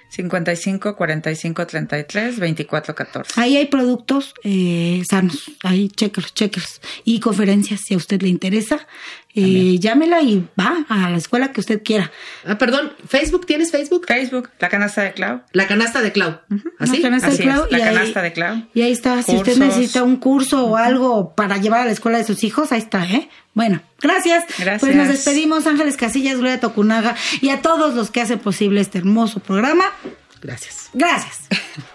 55 0.10 0.96
45 0.96 1.68
33 1.68 2.39
24 2.39 2.96
14. 2.96 3.41
Ahí 3.41 3.58
hay 3.58 3.65
productos 3.65 4.34
eh, 4.44 5.04
sanos. 5.10 5.52
Ahí, 5.63 5.89
chéquelos. 5.89 6.82
Y 7.04 7.20
conferencias, 7.20 7.82
si 7.82 7.96
a 7.96 7.98
usted 7.98 8.22
le 8.22 8.30
interesa. 8.30 8.88
Eh, 9.36 9.78
llámela 9.80 10.21
y 10.21 10.48
va 10.60 10.86
a 10.88 11.10
la 11.10 11.17
escuela 11.17 11.52
que 11.52 11.60
usted 11.60 11.84
quiera. 11.84 12.12
Ah, 12.45 12.58
perdón, 12.58 12.93
¿Facebook? 13.08 13.45
¿Tienes 13.45 13.71
Facebook? 13.71 14.06
Facebook, 14.08 14.50
la 14.60 14.69
canasta 14.69 15.04
de 15.04 15.13
Clau. 15.13 15.41
La 15.52 15.67
canasta 15.67 16.02
de 16.02 16.12
Clau. 16.12 16.39
¿Así? 16.80 16.98
La 16.98 17.10
canasta 17.10 17.28
Así 17.28 17.38
de 17.38 17.43
Clau. 17.43 17.65
es, 17.65 17.71
la 17.71 17.78
y 17.78 17.82
canasta 17.82 18.19
ahí, 18.21 18.30
de 18.30 18.34
Clau. 18.34 18.67
Y 18.74 18.82
ahí 18.82 18.91
está. 18.91 19.21
Si 19.24 19.36
usted 19.36 19.58
necesita 19.58 20.04
un 20.04 20.15
curso 20.15 20.65
o 20.65 20.78
algo 20.78 21.36
para 21.36 21.58
llevar 21.58 21.82
a 21.82 21.86
la 21.86 21.91
escuela 21.91 22.17
de 22.17 22.24
sus 22.24 22.43
hijos, 22.43 22.71
ahí 22.71 22.80
está, 22.80 23.04
¿eh? 23.06 23.30
Bueno, 23.54 23.82
gracias. 24.02 24.45
Gracias. 24.58 24.80
Pues 24.80 24.95
nos 24.95 25.08
despedimos, 25.08 25.67
Ángeles 25.67 25.98
Casillas, 25.98 26.38
Gloria 26.38 26.60
Tocunaga 26.60 27.15
y 27.41 27.50
a 27.50 27.62
todos 27.62 27.93
los 27.93 28.12
que 28.12 28.21
hacen 28.21 28.39
posible 28.39 28.82
este 28.82 29.00
hermoso 29.00 29.39
programa. 29.39 29.86
Gracias. 30.41 30.89
Gracias. 30.93 31.48